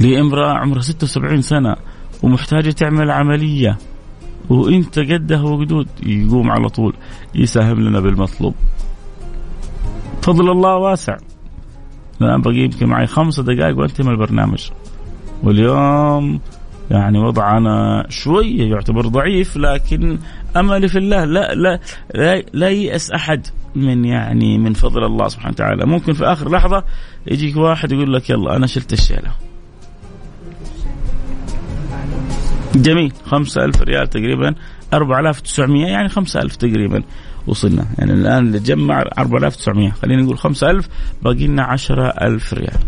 لإمرأة 0.00 0.52
عمرها 0.52 0.80
76 0.80 1.42
سنة 1.42 1.76
ومحتاجة 2.22 2.70
تعمل 2.70 3.10
عملية. 3.10 3.78
وإنت 4.48 4.98
قدها 4.98 5.42
وقدود 5.42 5.88
يقوم 6.02 6.50
على 6.50 6.68
طول. 6.68 6.94
يساهم 7.34 7.80
لنا 7.80 8.00
بالمطلوب. 8.00 8.54
فضل 10.22 10.50
الله 10.50 10.76
واسع. 10.76 11.16
الآن 12.22 12.42
باقي 12.42 12.58
يمكن 12.58 12.86
معي 12.86 13.06
خمس 13.06 13.40
دقائق 13.40 13.78
وأنتهي 13.78 14.10
البرنامج. 14.10 14.70
واليوم 15.42 16.40
يعني 16.92 17.18
وضعنا 17.18 18.06
شوية 18.08 18.70
يعتبر 18.70 19.06
ضعيف 19.06 19.56
لكن 19.56 20.18
أملي 20.56 20.88
في 20.88 20.98
الله 20.98 21.24
لا 21.24 21.54
لا 21.54 21.80
لا, 22.14 22.42
لا 22.52 22.68
ييأس 22.68 23.10
أحد 23.10 23.46
من 23.74 24.04
يعني 24.04 24.58
من 24.58 24.72
فضل 24.72 25.04
الله 25.04 25.28
سبحانه 25.28 25.52
وتعالى. 25.52 25.86
ممكن 25.86 26.12
في 26.12 26.24
آخر 26.24 26.50
لحظة 26.50 26.84
يجيك 27.26 27.56
واحد 27.56 27.92
يقول 27.92 28.12
لك 28.14 28.30
يلا 28.30 28.56
أنا 28.56 28.66
شلت 28.66 28.92
الشيلة. 28.92 29.32
جميل. 32.74 33.12
خمسة 33.24 33.64
ألف 33.64 33.82
ريال 33.82 34.10
تقريبا. 34.10 34.54
أربعة 34.92 35.20
آلاف 35.20 35.40
تسعمية 35.40 35.86
يعني 35.86 36.08
خمسة 36.08 36.42
ألف 36.42 36.56
تقريبا 36.56 37.02
وصلنا. 37.46 37.86
يعني 37.98 38.12
الآن 38.12 38.60
أربعة 39.18 39.38
آلاف 39.38 39.56
تسعمية. 39.56 39.90
خلينا 39.90 40.22
نقول 40.22 40.38
خمسة 40.38 40.70
ألف 40.70 40.88
باقي 41.22 41.46
لنا 41.46 41.62
عشرة 41.62 42.06
ألف 42.08 42.54
ريال. 42.54 42.80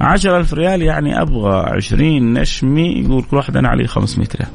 عشرة 0.00 0.38
ألف 0.38 0.54
ريال 0.54 0.82
يعني 0.82 1.22
أبغى 1.22 1.56
عشرين 1.76 2.32
نشمي 2.32 2.92
يقول 2.92 3.22
كل 3.22 3.36
واحد 3.36 3.56
أنا 3.56 3.68
عليه 3.68 3.86
500 3.86 4.28
ريال. 4.36 4.50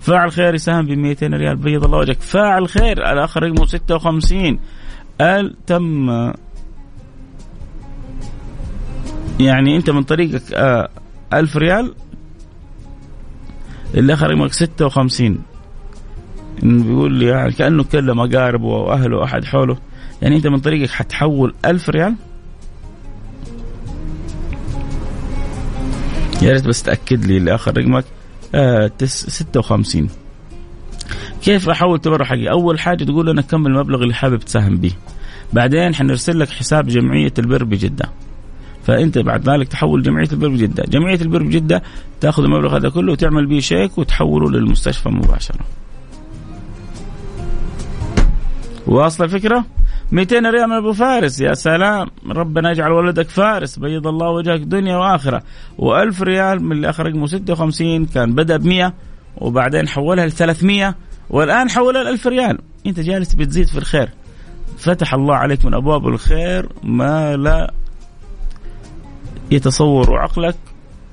فاعل 0.00 0.32
خير 0.32 0.54
يساهم 0.54 0.86
ب 0.86 0.90
200 0.90 1.26
ريال 1.26 1.56
بيض 1.56 1.84
الله 1.84 1.98
وجهك. 1.98 2.20
فاعل 2.20 2.68
خير 2.68 3.12
الآخر 3.12 3.42
رقمه 3.42 3.66
56 3.66 4.58
ال 5.20 5.56
تم 5.66 6.10
يعني 9.40 9.76
أنت 9.76 9.90
من 9.90 10.02
طريقك 10.02 10.52
آه، 10.54 10.88
ألف 11.32 11.56
ريال؟ 11.56 11.94
اللي 13.94 14.14
اخر 14.14 14.30
رقمك 14.30 14.52
56 14.52 15.38
انه 16.62 16.84
بيقول 16.84 17.12
لي 17.12 17.26
يعني 17.26 17.52
كأنه 17.52 17.84
كلم 17.84 18.20
أقاربه 18.20 18.76
أو 18.76 18.92
أهله 18.92 19.24
أحد 19.24 19.44
حوله. 19.44 19.76
يعني 20.22 20.36
أنت 20.36 20.46
من 20.46 20.58
طريقك 20.58 20.90
حتحول 20.90 21.54
ألف 21.64 21.90
ريال؟ 21.90 22.14
يا 26.46 26.52
ريت 26.52 26.66
بس 26.66 26.82
تأكد 26.82 27.24
لي 27.24 27.36
اللي 27.36 27.54
اخر 27.54 27.78
رقمك 27.78 28.04
آه 28.54 28.90
56 29.04 30.08
كيف 31.42 31.68
أحول 31.68 31.98
تبرع 31.98 32.24
حقي؟ 32.24 32.50
أول 32.50 32.80
حاجة 32.80 33.04
تقول 33.04 33.28
أنا 33.28 33.42
كم 33.42 33.66
المبلغ 33.66 34.02
اللي 34.02 34.14
حابب 34.14 34.38
تساهم 34.38 34.76
به. 34.76 34.92
بعدين 35.52 35.94
حنرسل 35.94 36.40
لك 36.40 36.48
حساب 36.48 36.86
جمعية 36.86 37.32
البر 37.38 37.64
بجدة. 37.64 38.10
فأنت 38.84 39.18
بعد 39.18 39.48
ذلك 39.48 39.68
تحول 39.68 40.02
جمعية 40.02 40.28
البر 40.32 40.48
بجدة، 40.48 40.84
جمعية 40.88 41.20
البر 41.20 41.42
بجدة 41.42 41.82
تأخذ 42.20 42.42
المبلغ 42.42 42.76
هذا 42.76 42.88
كله 42.88 43.12
وتعمل 43.12 43.46
به 43.46 43.58
شيك 43.58 43.98
وتحوله 43.98 44.50
للمستشفى 44.50 45.08
مباشرة. 45.08 45.60
واصل 48.86 49.24
الفكرة؟ 49.24 49.64
200 50.12 50.50
ريال 50.50 50.66
من 50.66 50.76
أبو 50.76 50.92
فارس. 50.92 51.40
يا 51.40 51.54
سلام. 51.54 52.10
ربنا 52.28 52.70
يجعل 52.70 52.92
ولدك 52.92 53.28
فارس. 53.28 53.78
بيض 53.78 54.06
الله 54.06 54.30
وجهك 54.30 54.60
دنيا 54.60 54.96
وآخرة. 54.96 55.42
و1000 55.78 56.22
ريال 56.22 56.64
من 56.64 56.72
اللي 56.72 56.90
اخر 56.90 57.06
رقمه 57.06 57.26
56 57.26 58.06
كان 58.06 58.34
بدأ 58.34 58.56
ب 58.56 58.66
100 58.66 58.94
وبعدين 59.36 59.88
حولها 59.88 60.26
ل 60.26 60.32
300 60.32 60.94
والآن 61.30 61.70
حولها 61.70 62.02
ل 62.04 62.08
1000 62.08 62.26
ريال. 62.26 62.58
أنت 62.86 63.00
جالس 63.00 63.34
بتزيد 63.34 63.68
في 63.68 63.78
الخير. 63.78 64.08
فتح 64.78 65.14
الله 65.14 65.34
عليك 65.34 65.64
من 65.64 65.74
أبواب 65.74 66.08
الخير 66.08 66.68
ما 66.82 67.36
لا 67.36 67.74
يتصور 69.50 70.18
عقلك 70.18 70.56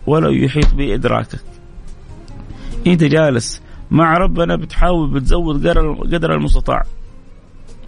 ولا 0.07 0.29
يحيط 0.29 0.73
بإدراكك. 0.73 1.39
أنت 2.87 3.03
جالس 3.03 3.61
مع 3.91 4.17
ربنا 4.17 4.55
بتحاول 4.55 5.09
بتزود 5.09 5.67
قدر 6.13 6.33
المستطاع. 6.33 6.83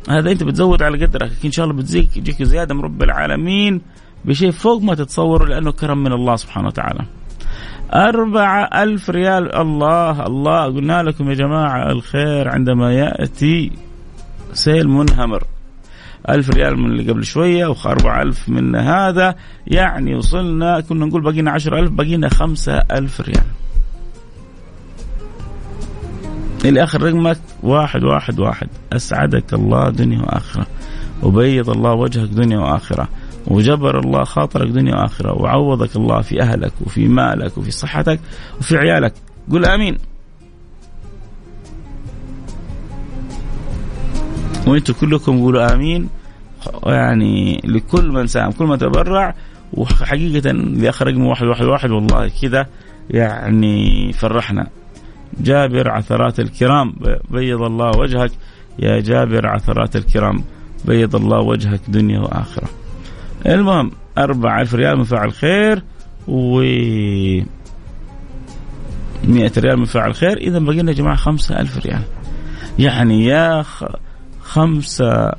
هذا 0.09 0.31
انت 0.31 0.43
بتزود 0.43 0.83
على 0.83 1.05
قدرك 1.05 1.31
ان 1.45 1.51
شاء 1.51 1.65
الله 1.65 1.77
بتزيك 1.77 2.17
يجيك 2.17 2.43
زيادة 2.43 2.75
من 2.75 2.81
رب 2.81 3.03
العالمين 3.03 3.81
بشيء 4.25 4.51
فوق 4.51 4.81
ما 4.81 4.95
تتصور 4.95 5.47
لأنه 5.47 5.71
كرم 5.71 6.03
من 6.03 6.11
الله 6.11 6.35
سبحانه 6.35 6.67
وتعالى. 6.67 7.05
أربعة 7.93 8.83
ألف 8.83 9.09
ريال. 9.09 9.55
الله 9.55 10.25
الله. 10.25 10.65
قلنا 10.65 11.03
لكم 11.03 11.29
يا 11.29 11.33
جماعة 11.33 11.91
الخير 11.91 12.49
عندما 12.49 12.93
يأتي 12.93 13.71
سيل 14.53 14.89
منهمر. 14.89 15.43
ألف 16.29 16.49
ريال 16.49 16.79
من 16.79 16.85
اللي 16.85 17.11
قبل 17.11 17.23
شوية 17.23 17.65
وأربعة 17.65 18.21
ألف 18.21 18.49
من 18.49 18.75
هذا. 18.75 19.35
يعني 19.67 20.15
وصلنا 20.15 20.79
كنا 20.79 21.05
نقول 21.05 21.21
بقينا 21.21 21.51
عشر 21.51 21.79
ألف 21.79 21.91
بقينا 21.91 22.29
خمسة 22.29 22.77
ألف 22.91 23.21
ريال. 23.21 23.45
إلى 26.69 26.84
آخر 26.84 27.04
رقمك. 27.04 27.38
واحد 27.63 28.04
واحد 28.04 28.39
واحد. 28.39 28.67
أسعدك 28.93 29.54
الله 29.54 29.89
دنيا 29.89 30.19
وآخرة. 30.19 30.67
وبيض 31.23 31.69
الله 31.69 31.93
وجهك 31.93 32.30
دنيا 32.30 32.60
وآخرة. 32.60 33.08
وجبر 33.47 33.99
الله 33.99 34.23
خاطرك 34.23 34.67
دنيا 34.67 34.95
وآخرة. 34.95 35.34
وعوضك 35.34 35.95
الله 35.95 36.21
في 36.21 36.41
أهلك 36.41 36.73
وفي 36.86 37.08
مالك 37.08 37.58
وفي 37.58 37.71
صحتك 37.71 38.19
وفي 38.60 38.78
عيالك. 38.78 39.13
قل 39.51 39.65
آمين. 39.65 39.97
وأنتم 44.67 44.93
كلكم 44.93 45.39
قولوا 45.39 45.73
آمين. 45.73 46.10
يعني 46.86 47.62
لكل 47.63 48.12
من 48.12 48.28
ساهم 48.28 48.51
كل 48.51 48.65
من 48.65 48.78
تبرع. 48.78 49.36
وحقيقة 49.73 50.51
لآخر 50.51 51.08
رقم 51.08 51.25
واحد 51.25 51.45
واحد 51.45 51.65
واحد. 51.65 51.89
والله 51.91 52.32
كذا 52.41 52.65
يعني 53.10 54.13
فرحنا. 54.13 54.67
جابر 55.41 55.89
عثرات 55.89 56.39
الكرام 56.39 56.95
بيض 57.29 57.61
الله 57.61 57.91
وجهك. 57.97 58.31
يا 58.79 58.99
جابر 58.99 59.47
عثرات 59.47 59.95
الكرام 59.95 60.43
بيض 60.85 61.15
الله 61.15 61.39
وجهك 61.39 61.81
دنيا 61.88 62.19
وآخرة. 62.19 62.69
المهم 63.45 63.91
أربعة 64.17 64.61
ألف 64.61 64.75
ريال 64.75 64.97
من 64.97 65.03
فاعل 65.03 65.33
خير 65.33 65.83
و 66.27 66.59
مئة 69.23 69.51
ريال 69.57 69.77
من 69.77 69.85
فاعل 69.85 70.15
خير. 70.15 70.38
إذا 70.38 70.59
بقينا 70.59 70.91
يا 70.91 70.95
جماعة 70.95 71.15
خمسة 71.15 71.59
ألف 71.59 71.85
ريال. 71.85 72.01
يعني 72.79 73.25
يا 73.25 73.61
خ... 73.61 73.83
خمسة 74.41 75.31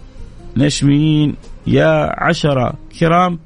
نشمين 0.57 1.37
يا 1.66 2.22
عشرة 2.25 2.75
كرام. 3.01 3.38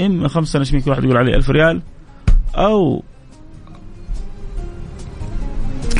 إما 0.00 0.28
خمسة 0.28 0.60
نشمين 0.60 0.82
كل 0.82 0.90
واحد 0.90 1.04
يقول 1.04 1.16
عليه 1.16 1.36
ألف 1.36 1.50
ريال 1.50 1.82
أو 2.54 3.02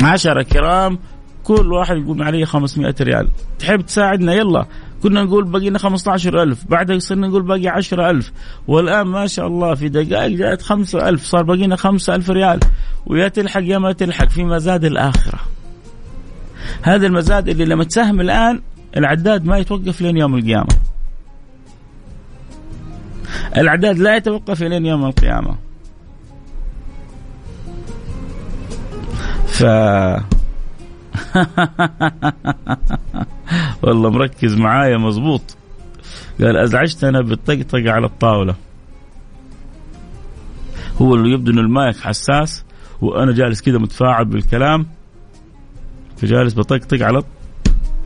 عشرة 0.03 0.43
كرام 0.43 0.99
كل 1.45 1.73
واحد 1.73 1.97
يقول 1.97 2.23
علي 2.23 2.47
500 2.47 2.95
ريال. 3.01 3.29
تحب 3.59 3.81
تساعدنا؟ 3.81 4.35
يلا. 4.35 4.67
كنا 5.03 5.23
نقول 5.23 5.45
باقي 5.45 5.71
لنا 5.71 5.79
15000 5.79 6.65
بعدها 6.69 6.99
صرنا 6.99 7.29
نقول 7.29 7.43
باقي 7.43 7.69
10000 7.69 8.33
والآن 8.69 9.07
ما 9.07 9.27
شاء 9.27 9.47
الله 9.47 9.75
في 9.75 9.89
دقائق 9.89 10.37
جاءت 10.37 10.63
5000 10.63 11.25
صار 11.25 11.43
باقي 11.43 11.67
لنا 11.67 11.77
5000 11.77 12.31
ريال. 12.31 12.61
ويا 13.07 13.29
تلحق 13.29 13.63
يا 13.65 13.79
ما 13.79 13.93
تلحق 13.93 14.29
في 14.29 14.45
مزاد 14.45 14.85
الآخرة. 14.85 15.39
هذا 16.83 17.07
المزاد 17.07 17.49
اللي 17.49 17.65
لما 17.65 17.85
تساهم 17.85 18.21
الآن 18.21 18.61
العداد 18.97 19.45
ما 19.45 19.59
يتوقف 19.59 20.01
لين 20.01 20.17
يوم 20.17 20.35
القيامة. 20.35 20.75
العداد 23.57 23.99
لا 23.99 24.17
يتوقف 24.17 24.63
لين 24.63 24.87
يوم 24.87 25.05
القيامة. 25.05 25.72
والله 33.83 34.11
مركز 34.11 34.57
معايا 34.57 34.97
مزبوط 34.97 35.57
قال 36.41 36.57
ازعجتنا 36.57 37.21
بالطقطقة 37.21 37.91
على 37.91 38.07
الطاولة. 38.07 38.55
هو 41.03 41.15
اللي 41.15 41.33
يبدو 41.33 41.53
انه 41.53 41.61
المايك 41.61 41.97
حساس 41.97 42.65
وأنا 43.01 43.33
جالس 43.33 43.63
كذا 43.63 43.79
متفاعل 43.79 44.25
بالكلام 44.25 44.87
فجالس 46.17 46.55
بطقطق 46.55 47.03
على 47.03 47.23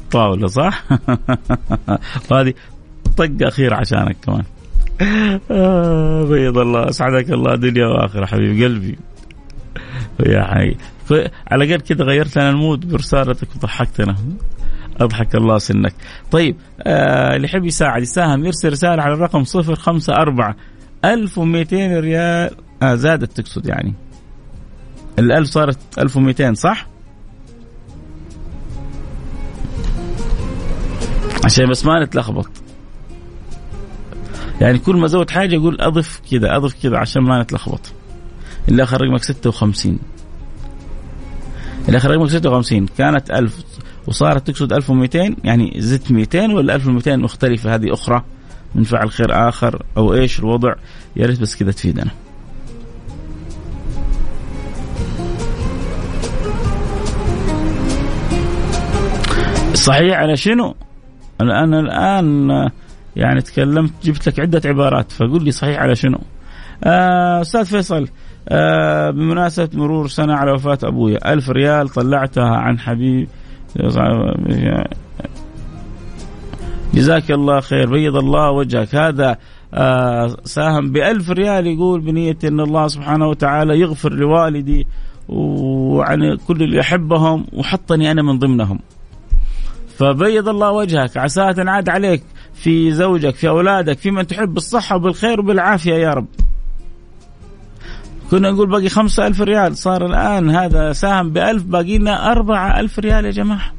الطاولة 0.05 0.47
صح؟ 0.47 0.85
هذه 2.33 2.55
طقة 3.16 3.49
أخيرة 3.49 3.77
عشانك 3.77 4.16
كمان. 4.25 4.45
آه 5.51 6.25
بيض 6.25 6.59
الله 6.59 6.88
أسعدك 6.88 7.31
الله 7.31 7.55
دنيا 7.55 7.87
وآخرة 7.87 8.27
حبيب 8.27 8.62
قلبي. 8.62 8.99
يا 10.27 10.45
حي. 10.45 10.77
على 11.51 11.64
الاقل 11.64 11.81
كذا 11.81 12.05
غيرت 12.05 12.38
لنا 12.38 12.51
المود 12.51 12.88
برسالتك 12.88 13.49
وضحكتنا 13.57 14.16
أضحك 15.01 15.35
الله 15.35 15.59
سنك. 15.59 15.95
طيب 16.31 16.57
آه 16.83 17.37
اللي 17.37 17.47
يحب 17.47 17.64
يساعد 17.64 18.03
يساهم 18.03 18.45
يرسل 18.45 18.73
رسالة 18.73 19.03
على 19.03 19.14
الرقم 19.14 19.45
054 19.55 20.55
1200 21.05 22.01
ريال. 22.01 22.51
آه 22.83 22.95
زادت 22.95 23.40
تقصد 23.40 23.66
يعني. 23.66 23.95
ال1000 25.21 25.42
صارت 25.42 25.79
1200 25.99 26.55
صح؟ 26.55 26.87
عشان 31.45 31.71
بس 31.71 31.85
ما 31.87 32.05
نتلخبط. 32.05 32.49
يعني 34.61 34.79
كل 34.79 34.97
ما 34.97 35.07
زود 35.07 35.31
حاجة 35.31 35.55
يقول 35.55 35.81
أضف 35.81 36.21
كذا 36.31 36.57
أضف 36.57 36.83
كذا 36.83 36.99
عشان 36.99 37.23
ما 37.23 37.42
نتلخبط. 37.42 37.92
اللي 38.69 38.83
آخر 38.83 39.01
رقمك 39.01 39.25
56 39.25 39.99
اللي 41.87 41.96
اخر 41.96 42.11
رقمك 42.11 42.31
56 42.31 42.87
كانت 42.87 43.31
1000 43.31 43.64
وصارت 44.07 44.51
تقصد 44.51 44.72
1200 44.72 45.37
يعني 45.44 45.75
زدت 45.77 46.12
200 46.12 46.55
ولا 46.55 46.75
1200 46.75 47.16
مختلفة 47.16 47.75
هذه 47.75 47.92
أخرى 47.92 48.22
من 48.75 48.83
فعل 48.83 49.11
خير 49.11 49.49
آخر 49.49 49.83
أو 49.96 50.14
إيش 50.14 50.38
الوضع 50.38 50.75
يا 51.16 51.27
ريت 51.27 51.40
بس 51.40 51.57
كذا 51.57 51.72
تفيدنا 51.72 52.11
صحيح 59.75 60.18
على 60.18 60.37
شنو؟ 60.37 60.75
أنا 61.40 61.81
الآن 61.81 62.51
يعني 63.16 63.40
تكلمت 63.40 63.92
جبت 64.05 64.29
لك 64.29 64.40
عدة 64.40 64.62
عبارات 64.64 65.12
فقول 65.12 65.44
لي 65.44 65.51
صحيح 65.51 65.79
على 65.79 65.96
شنو؟ 65.96 66.18
آه 66.85 67.40
أستاذ 67.40 67.64
فيصل 67.64 68.09
آه 68.48 69.11
بمناسبة 69.11 69.68
مرور 69.74 70.09
سنة 70.09 70.35
على 70.35 70.52
وفاة 70.52 70.78
أبويا 70.85 71.32
ألف 71.32 71.50
ريال 71.50 71.88
طلعتها 71.88 72.56
عن 72.56 72.78
حبيب. 72.78 73.28
جزاك 76.94 77.30
الله 77.30 77.61
خير 77.61 77.90
بيض 77.90 78.16
الله 78.16 78.50
وجهك. 78.50 78.94
هذا 78.94 79.37
آه 79.74 80.37
ساهم 80.44 80.92
بألف 80.92 81.30
ريال 81.30 81.66
يقول 81.66 82.00
بنية 82.00 82.37
أن 82.44 82.61
الله 82.61 82.88
سبحانه 82.88 83.28
وتعالى 83.28 83.80
يغفر 83.80 84.12
لوالدي 84.12 84.87
وعن 85.28 86.37
كل 86.48 86.62
اللي 86.62 86.80
أحبهم 86.80 87.46
وحطني 87.52 88.11
أنا 88.11 88.22
من 88.22 88.38
ضمنهم. 88.38 88.78
فبيض 89.98 90.48
الله 90.48 90.70
وجهك. 90.70 91.16
عساها 91.16 91.52
تنعاد 91.52 91.88
عليك 91.88 92.22
في 92.54 92.92
زوجك 92.92 93.35
في 93.35 93.48
أولادك 93.48 93.98
في 93.98 94.11
من 94.11 94.26
تحب 94.26 94.54
بالصحة 94.54 94.96
وبالخير 94.96 95.40
وبالعافية 95.40 95.94
يا 95.94 96.11
رب. 96.11 96.26
كنا 98.31 98.51
نقول 98.51 98.69
باقي 98.69 98.89
خمسة 98.89 99.27
ألف 99.27 99.41
ريال. 99.41 99.77
صار 99.77 100.07
الآن 100.07 100.51
هذا 100.51 100.93
ساهم 100.93 101.31
بألف 101.31 101.62
باقي 101.62 101.99
لنا 101.99 102.33
أربعة 102.33 102.81
ألف 102.81 102.99
ريال 102.99 103.25
يا 103.25 103.31
جماعة. 103.31 103.73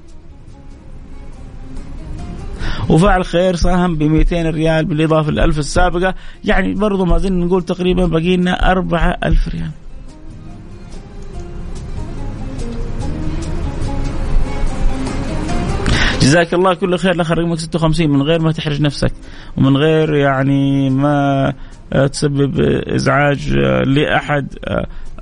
وفعل 2.90 3.26
خير 3.26 3.56
ساهم 3.56 3.96
ب 3.96 4.04
200 4.04 4.50
ريال 4.50 4.86
بالإضافة 4.86 5.32
للألف 5.32 5.60
السابقة. 5.60 6.16
يعني 6.44 6.74
برضو 6.74 7.06
ما 7.06 7.18
زلنا 7.18 7.46
نقول 7.46 7.64
تقريبا 7.64 8.06
باقي 8.06 8.38
لنا 8.38 8.72
أربعة 8.72 9.18
ألف 9.24 9.48
ريال. 9.48 9.72
جزاك 16.22 16.54
الله 16.54 16.74
كل 16.74 16.98
خير. 16.98 17.16
لك 17.16 17.32
رقمك 17.32 17.60
56 17.60 18.10
من 18.10 18.22
غير 18.22 18.42
ما 18.42 18.52
تحرج 18.52 18.82
نفسك. 18.82 19.12
ومن 19.58 19.78
غير 19.78 20.16
يعني 20.16 20.90
ما 20.90 21.54
تسبب 22.12 22.60
إزعاج 22.88 23.54
لأحد 23.86 24.48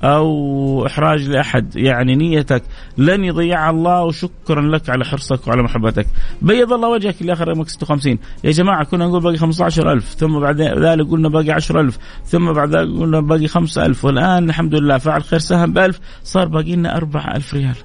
أو 0.04 0.86
إحراج 0.86 1.30
لأحد. 1.30 1.76
يعني 1.76 2.16
نيتك 2.16 2.64
لن 2.98 3.24
يضيعها 3.24 3.70
الله 3.70 4.04
وشكرا 4.04 4.62
لك 4.62 4.90
على 4.90 5.06
حرصك 5.06 5.48
وعلى 5.48 5.64
محبتك. 5.64 6.08
بيض 6.42 6.74
الله 6.74 6.90
وجهك 6.90 7.22
إلى 7.22 7.34
اخر 7.34 7.48
رقمك 7.48 7.70
56 7.70 8.18
يا 8.44 8.52
جماعة 8.52 8.84
كنا 8.84 9.06
نقول 9.06 9.22
باقي 9.22 9.38
15000 9.38 10.14
ثم 10.14 10.40
بعد 10.40 10.62
ذلك 10.62 11.08
قلنا 11.08 11.30
باقي 11.30 11.52
10000 11.52 11.98
ثم 12.26 12.54
بعد 12.54 12.76
ذلك 12.76 13.00
قلنا 13.00 13.20
باقي 13.20 13.48
5000 13.48 14.06
والآن 14.06 14.50
الحمد 14.50 14.76
لله 14.76 14.98
فعل 14.98 15.24
خير 15.24 15.40
سهم 15.40 15.74
ب 15.74 15.78
1000 15.78 16.00
صار 16.24 16.48
باقي 16.48 16.76
لنا 16.76 16.98
4000 16.98 17.54
ريال. 17.54 17.76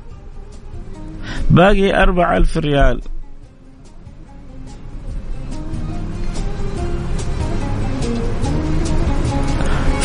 باقي 1.50 2.02
4000 2.02 2.56
ريال. 2.58 3.00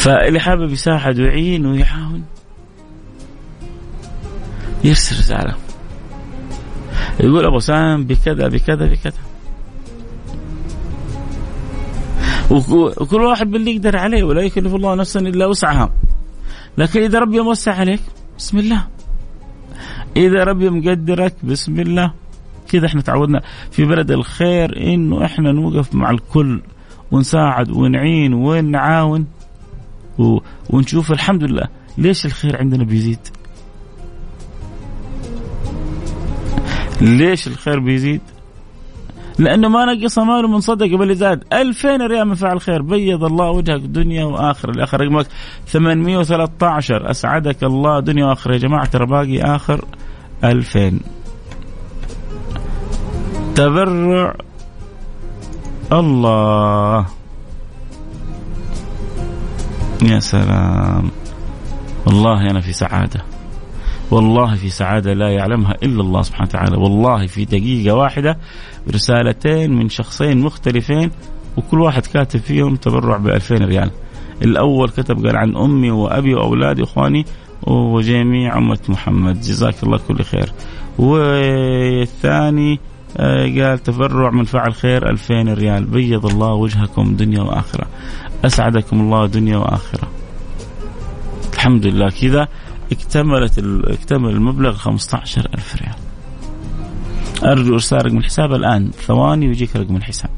فاللي 0.05 0.39
حابب 0.39 0.71
يساعد 0.71 1.19
ويعين 1.19 1.65
ويعاون 1.65 2.23
يرسل 4.83 5.19
رسالة. 5.19 5.55
يقول 7.19 7.45
أبو 7.45 7.59
سام 7.59 8.03
بكذا 8.03 8.47
بكذا 8.47 8.85
بكذا. 8.85 9.21
وكل 13.01 13.21
واحد 13.21 13.51
باللي 13.51 13.75
يقدر 13.75 13.97
عليه 13.97 14.23
ولا 14.23 14.41
يكلف 14.41 14.75
الله 14.75 14.95
نفسا 14.95 15.19
إلا 15.19 15.45
وسعها. 15.45 15.93
لكن 16.77 17.01
إذا 17.01 17.19
ربي 17.19 17.39
موسع 17.39 17.73
عليك 17.73 18.01
بسم 18.37 18.59
الله. 18.59 18.87
إذا 20.17 20.43
ربي 20.43 20.69
مقدرك 20.69 21.33
بسم 21.43 21.79
الله. 21.79 22.13
كذا 22.69 22.85
إحنا 22.85 23.01
تعودنا 23.01 23.41
في 23.71 23.85
بلد 23.85 24.11
الخير 24.11 24.93
إنه 24.93 25.25
إحنا 25.25 25.51
نوقف 25.51 25.95
مع 25.95 26.09
الكل 26.09 26.61
ونساعد 27.11 27.69
ونعين 27.69 28.33
ونعاون. 28.33 29.25
و... 30.19 30.39
ونشوف 30.69 31.11
الحمد 31.11 31.43
لله. 31.43 31.67
ليش 31.97 32.25
الخير 32.25 32.57
عندنا 32.57 32.83
بيزيد؟ 32.83 33.19
ليش 37.01 37.47
الخير 37.47 37.79
بيزيد؟ 37.79 38.21
لأنه 39.39 39.67
ما 39.67 39.85
نقص 39.85 40.19
ماله 40.19 40.47
من 40.47 40.59
صدقه 40.59 40.97
بل 40.97 41.15
زاد 41.15 41.43
2000 41.53 41.97
ريال 42.07 42.27
من 42.27 42.35
فعل 42.35 42.61
خير. 42.61 42.81
بيض 42.81 43.23
الله 43.23 43.49
وجهك 43.51 43.81
دنيا 43.81 44.25
وآخرة. 44.25 44.71
الآخر 44.71 45.01
رقمك 45.01 45.27
813 45.67 47.11
أسعدك 47.11 47.63
الله 47.63 47.99
دنيا 47.99 48.25
وآخرة 48.25 48.53
يا 48.53 48.57
جماعة. 48.57 48.85
ترى 48.85 49.05
باقي 49.05 49.41
آخر 49.41 49.85
2000 50.43 50.99
تبرع. 53.55 54.35
الله. 55.91 57.05
يا 60.03 60.19
سلام. 60.19 61.11
والله 62.05 62.51
أنا 62.51 62.61
في 62.61 62.73
سعادة. 62.73 63.21
والله 64.11 64.55
في 64.55 64.69
سعادة 64.69 65.13
لا 65.13 65.29
يعلمها 65.29 65.75
إلا 65.83 66.01
الله 66.01 66.21
سبحانه 66.21 66.49
وتعالى. 66.49 66.77
والله 66.77 67.27
في 67.27 67.45
دقيقة 67.45 67.95
واحدة 67.95 68.37
رسالتين 68.93 69.71
من 69.71 69.89
شخصين 69.89 70.41
مختلفين 70.41 71.11
وكل 71.57 71.81
واحد 71.81 72.05
كاتب 72.05 72.39
فيهم 72.39 72.75
تبرع 72.75 73.17
ب 73.17 73.27
2000 73.27 73.65
ريال. 73.65 73.91
الأول 74.41 74.89
كتب 74.89 75.25
قال 75.25 75.37
عن 75.37 75.55
أمي 75.55 75.91
وأبي 75.91 76.33
وأولادي 76.33 76.81
وإخواني 76.81 77.25
وجميع 77.67 78.57
أمة 78.57 78.79
محمد. 78.89 79.41
جزاك 79.41 79.83
الله 79.83 79.99
كل 80.07 80.23
خير. 80.23 80.51
والثاني 80.99 82.79
قال 83.17 83.83
تبرع 83.83 84.31
من 84.31 84.43
فعل 84.43 84.73
خير 84.73 85.09
2000 85.09 85.53
ريال. 85.53 85.85
بيض 85.85 86.25
الله 86.25 86.53
وجهكم 86.53 87.15
دنيا 87.15 87.41
وآخرة. 87.41 87.87
أسعدكم 88.45 88.99
الله 88.99 89.25
دنيا 89.25 89.57
وآخرة. 89.57 90.07
الحمد 91.53 91.85
لله. 91.85 92.09
كذا 92.09 92.47
اكتملت 92.91 93.59
اكتمل 93.85 94.29
المبلغ 94.29 94.73
15000 94.73 95.75
ريال. 95.75 95.95
أرجو 97.51 97.73
إرسال 97.73 98.05
رقم 98.05 98.17
الحساب 98.17 98.53
الآن. 98.53 98.91
ثواني 98.91 99.47
ويجيك 99.47 99.75
رقم 99.75 99.95
الحساب. 99.95 100.29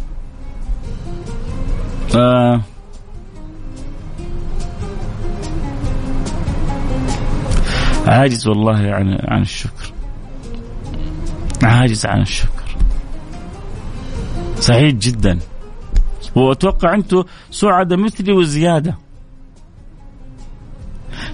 آه. 2.16 2.62
عاجز 8.08 8.48
والله 8.48 8.78
عن 8.78 9.18
عن 9.28 9.42
الشكر. 9.42 9.94
عاجز 11.64 12.06
عن 12.06 12.22
الشكر. 12.22 12.57
سعيد 14.60 15.00
جدا. 15.00 15.40
وأتوقع 16.36 16.94
أنتم 16.94 17.24
سعداء 17.52 18.00
مثلي 18.00 18.34
وزيادة. 18.34 18.98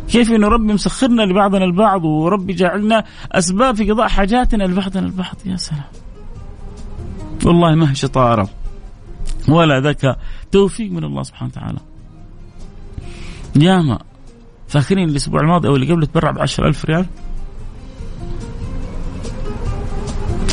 كيف 0.07 0.31
انه 0.31 0.47
ربي 0.47 0.73
مسخرنا 0.73 1.21
لبعضنا 1.21 1.65
البعض 1.65 2.05
وربي 2.05 2.53
جعلنا 2.53 3.03
أسباب 3.31 3.75
في 3.75 3.91
قضاء 3.91 4.07
حاجاتنا 4.07 4.63
لبعضنا 4.63 5.05
البعض؟ 5.05 5.35
يا 5.45 5.55
سلام. 5.55 5.83
والله 7.45 7.75
ما 7.75 7.91
هي 7.91 7.95
شطارة. 7.95 8.49
ولا 9.49 9.79
ذكاء 9.79 10.19
توفيق 10.51 10.91
من 10.91 11.03
الله 11.03 11.23
سبحانه 11.23 11.51
وتعالى. 11.51 11.79
ياما 13.55 13.99
فاكرين 14.67 15.09
الأسبوع 15.09 15.41
الماضي 15.41 15.67
أو 15.67 15.75
اللي 15.75 15.93
قبله 15.93 16.05
تبرع 16.05 16.31
ب 16.31 16.37
ألف 16.39 16.85
ريال؟ 16.85 17.05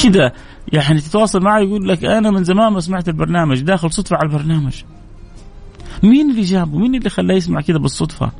كذا 0.02 0.32
يعني 0.72 1.00
تتواصل 1.00 1.40
معي 1.42 1.64
يقول 1.64 1.88
لك 1.88 2.04
أنا 2.04 2.30
من 2.30 2.44
زمان 2.44 2.72
ما 2.72 2.80
سمعت 2.80 3.08
البرنامج 3.08 3.60
داخل 3.60 3.92
صدفة 3.92 4.16
على 4.16 4.28
البرنامج. 4.28 4.82
مين 6.02 6.30
اللي 6.30 6.42
جابه؟ 6.42 6.78
مين 6.78 6.94
اللي 6.94 7.10
خلاه 7.10 7.34
يسمع 7.34 7.60
كذا 7.60 7.78
بالصدفة؟ 7.78 8.32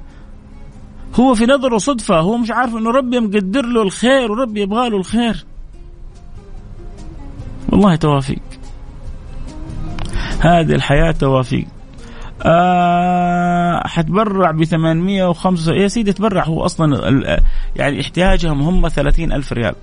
هو 1.20 1.34
في 1.34 1.46
نظره 1.46 1.78
صدفة 1.78 2.20
هو 2.20 2.36
مش 2.36 2.50
عارف 2.50 2.76
إنه 2.76 2.90
ربي 2.90 3.20
مقدر 3.20 3.66
له 3.66 3.82
الخير 3.82 4.32
وربي 4.32 4.60
يبغى 4.60 4.88
له 4.88 4.96
الخير. 4.96 5.44
والله 7.68 7.96
توافيق. 7.96 8.42
هذه 10.40 10.74
الحياة 10.74 11.12
توافيق. 11.12 11.66
آه 12.42 13.86
حتبرع 13.86 14.50
ب 14.50 14.64
805 14.64 15.72
يا 15.72 15.88
سيدي 15.88 16.12
تبرع. 16.12 16.44
هو 16.44 16.64
أصلا 16.64 17.16
يعني 17.76 18.00
احتياجهم 18.00 18.62
هم 18.62 18.88
30 18.88 19.32
ألف 19.32 19.52
ريال. 19.52 19.74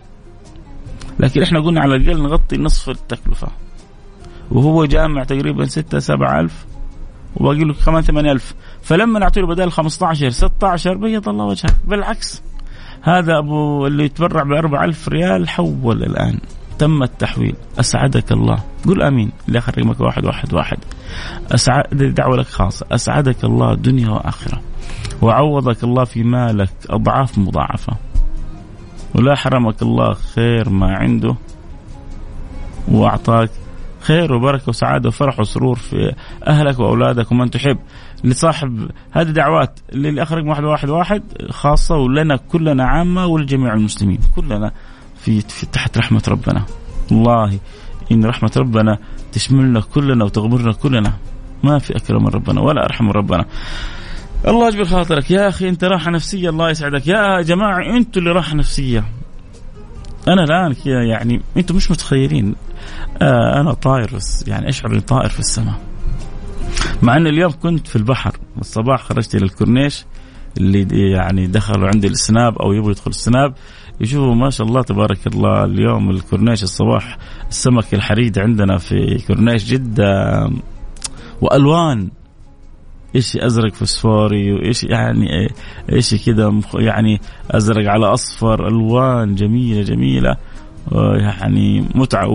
لكن 1.20 1.42
إحنا 1.42 1.60
قلنا 1.60 1.82
على 1.82 1.96
الأقل 1.96 2.22
نغطي 2.22 2.58
نصف 2.58 2.90
التكلفة. 2.90 3.48
وهو 4.52 4.86
جامع 4.86 5.24
تقريبا 5.24 5.66
6 5.66 6.00
7 6.00 6.40
ألف 6.40 6.66
وباقي 7.36 7.64
له 7.64 7.74
كمان 7.86 8.02
8 8.02 8.32
ألف. 8.32 8.56
فلما 8.82 9.20
نعطي 9.20 9.42
له 9.42 9.48
بدل 9.48 9.72
15 9.72 10.30
16 10.30 10.94
بيض 10.98 11.30
الله 11.30 11.46
وجهك. 11.46 11.76
بالعكس 11.88 12.42
هذا 13.02 13.38
أبو 13.38 13.88
اللي 13.88 14.06
يتبرع 14.06 14.44
ب 14.44 14.52
4000 14.52 15.10
ريال 15.10 15.50
حول 15.50 16.04
الآن. 16.04 16.40
تم 16.80 17.04
التحويل. 17.04 17.56
أسعدك 17.80 18.32
الله. 18.32 18.60
قل 18.86 19.02
آمين. 19.02 19.32
اللي 19.48 19.60
آخر 19.60 19.78
رقمك 19.78 20.00
واحد 20.00 20.26
واحد 20.26 20.54
واحد. 20.54 20.78
أسعد 21.52 21.84
دعوة 21.94 22.38
لك 22.38 22.48
خاصة. 22.48 22.86
أسعدك 22.92 23.44
الله 23.44 23.76
دنيا 23.76 24.10
وآخرة. 24.10 24.62
وعوضك 25.22 25.84
الله 25.84 26.04
في 26.04 26.24
مالك 26.24 26.70
أضعاف 26.90 27.38
مضاعفة. 27.38 27.94
ولا 29.18 29.36
حرمك 29.36 29.82
الله 29.82 30.14
خير 30.14 30.70
ما 30.70 30.98
عنده 30.98 31.36
وأعطاك 32.88 33.50
خير 34.00 34.34
وبركة 34.34 34.70
وسعادة 34.70 35.10
وفرح 35.10 35.40
وسرور 35.40 35.76
في 35.76 36.14
أهلك 36.48 36.80
وأولادك 36.80 37.32
ومن 37.32 37.50
تحب. 37.50 37.78
لصاحب 38.24 38.90
هذه 39.12 39.30
دعوات 39.30 39.80
اللي 39.94 40.24
اخرج 40.24 40.48
واحد 40.48 40.64
واحد 40.64 40.90
واحد 40.90 41.24
خاصة 41.50 41.96
ولنا 41.96 42.36
كلنا 42.36 42.86
عامة 42.86 43.26
ولجميع 43.26 43.74
المسلمين 43.74 44.20
كلنا 44.36 44.72
في, 45.16 45.42
في 45.42 45.66
تحت 45.66 45.98
رحمة 45.98 46.24
ربنا. 46.28 46.66
والله 47.12 47.60
إن 48.12 48.26
رحمة 48.26 48.52
ربنا 48.58 48.98
تشملنا 49.32 49.82
كلنا 49.82 50.26
وتغمرنا 50.26 50.74
كلنا. 50.74 51.14
ما 51.64 51.80
في 51.80 51.98
أكرم 51.98 52.24
من 52.24 52.30
ربنا 52.30 52.62
ولا 52.62 52.86
أرحم 52.86 53.06
من 53.06 53.12
ربنا. 53.12 53.46
الله 54.48 54.68
يجبر 54.68 54.86
خاطرك. 54.86 55.32
يا 55.32 55.48
أخي 55.48 55.70
أنت 55.70 55.84
راحة 55.84 56.12
نفسية. 56.12 56.50
الله 56.50 56.70
يسعدك. 56.70 57.08
يا 57.08 57.42
جماعة 57.42 57.98
أنتوا 57.98 58.22
اللي 58.22 58.32
راحة 58.32 58.56
نفسية. 58.56 59.04
أنا 60.28 60.44
الآن 60.44 60.76
يعني 60.86 61.42
أنتم 61.58 61.76
مش 61.76 61.92
متخيلين. 61.92 62.56
آه 63.22 63.62
أنا 63.62 63.74
طاير 63.74 64.16
بس 64.16 64.48
يعني 64.48 64.70
اشعر 64.70 64.92
اني 64.92 65.02
طائر 65.02 65.30
في 65.30 65.40
السماء؟ 65.40 65.76
مع 67.02 67.18
إن 67.18 67.28
اليوم 67.28 67.52
كنت 67.52 67.88
في 67.88 67.96
البحر. 67.96 68.38
الصباح 68.62 69.04
خرجت 69.04 69.36
إلى 69.36 69.46
الكورنيش. 69.46 70.06
اللي 70.58 71.12
يعني 71.12 71.48
دخلوا 71.48 71.88
عندي 71.88 72.08
السناب 72.08 72.58
أو 72.58 72.74
يبغوا 72.74 72.92
يدخلوا 72.92 73.10
السناب. 73.10 73.54
يشوفوا 74.02 74.36
ما 74.36 74.50
شاء 74.50 74.68
الله 74.68 74.82
تبارك 74.82 75.28
الله 75.28 75.64
اليوم 75.64 76.10
الكورنيش 76.10 76.64
الصباح 76.64 77.18
السمك 77.50 77.94
الحريد 77.94 78.40
عندنا 78.40 78.78
في 78.78 79.24
كورنيش 79.28 79.66
جدة 79.66 80.50
وألوان. 81.42 82.10
إيش 83.16 83.38
أزرق 83.38 83.74
فسفوري 83.74 84.54
وإيش 84.54 84.84
يعني 84.84 85.48
إيش 85.92 86.26
كذا 86.26 86.62
يعني 86.74 87.22
أزرق 87.52 87.92
على 87.92 88.06
أصفر 88.06 88.68
ألوان 88.68 89.36
جميلة 89.36 89.84
جميلة. 89.84 90.38
يعني 90.92 91.86
متعة. 91.96 92.28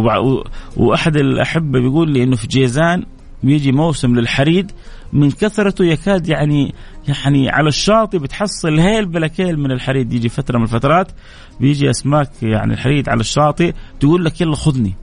وأحد 0.77 1.17
الأحبة 1.17 1.81
بيقول 1.81 2.11
لي 2.11 2.23
إنه 2.23 2.37
في 2.37 2.47
جيزان 2.47 3.05
بيجي 3.43 3.73
موسم 3.73 4.15
للحريد 4.15 4.73
من 5.13 5.31
كثرته 5.31 5.85
يكاد 5.85 6.29
يعني 6.29 6.75
يعني 7.09 7.51
على 7.51 7.69
الشاطئ 7.69 8.19
بتحصل 8.19 8.79
هيل 8.79 9.07
بلا 9.07 9.27
كيل 9.27 9.59
من 9.59 9.73
الحريد. 9.73 10.13
يجي 10.13 10.29
فترة 10.29 10.59
من 10.59 10.65
الفترات 10.65 11.13
بيجي 11.61 11.91
أسماك 11.91 12.31
يعني 12.43 12.75
الحريد 12.75 13.09
على 13.09 13.21
الشاطئ 13.21 13.73
تقول 14.01 14.25
لك 14.25 14.41
يلا 14.41 14.57
خذني. 14.57 14.95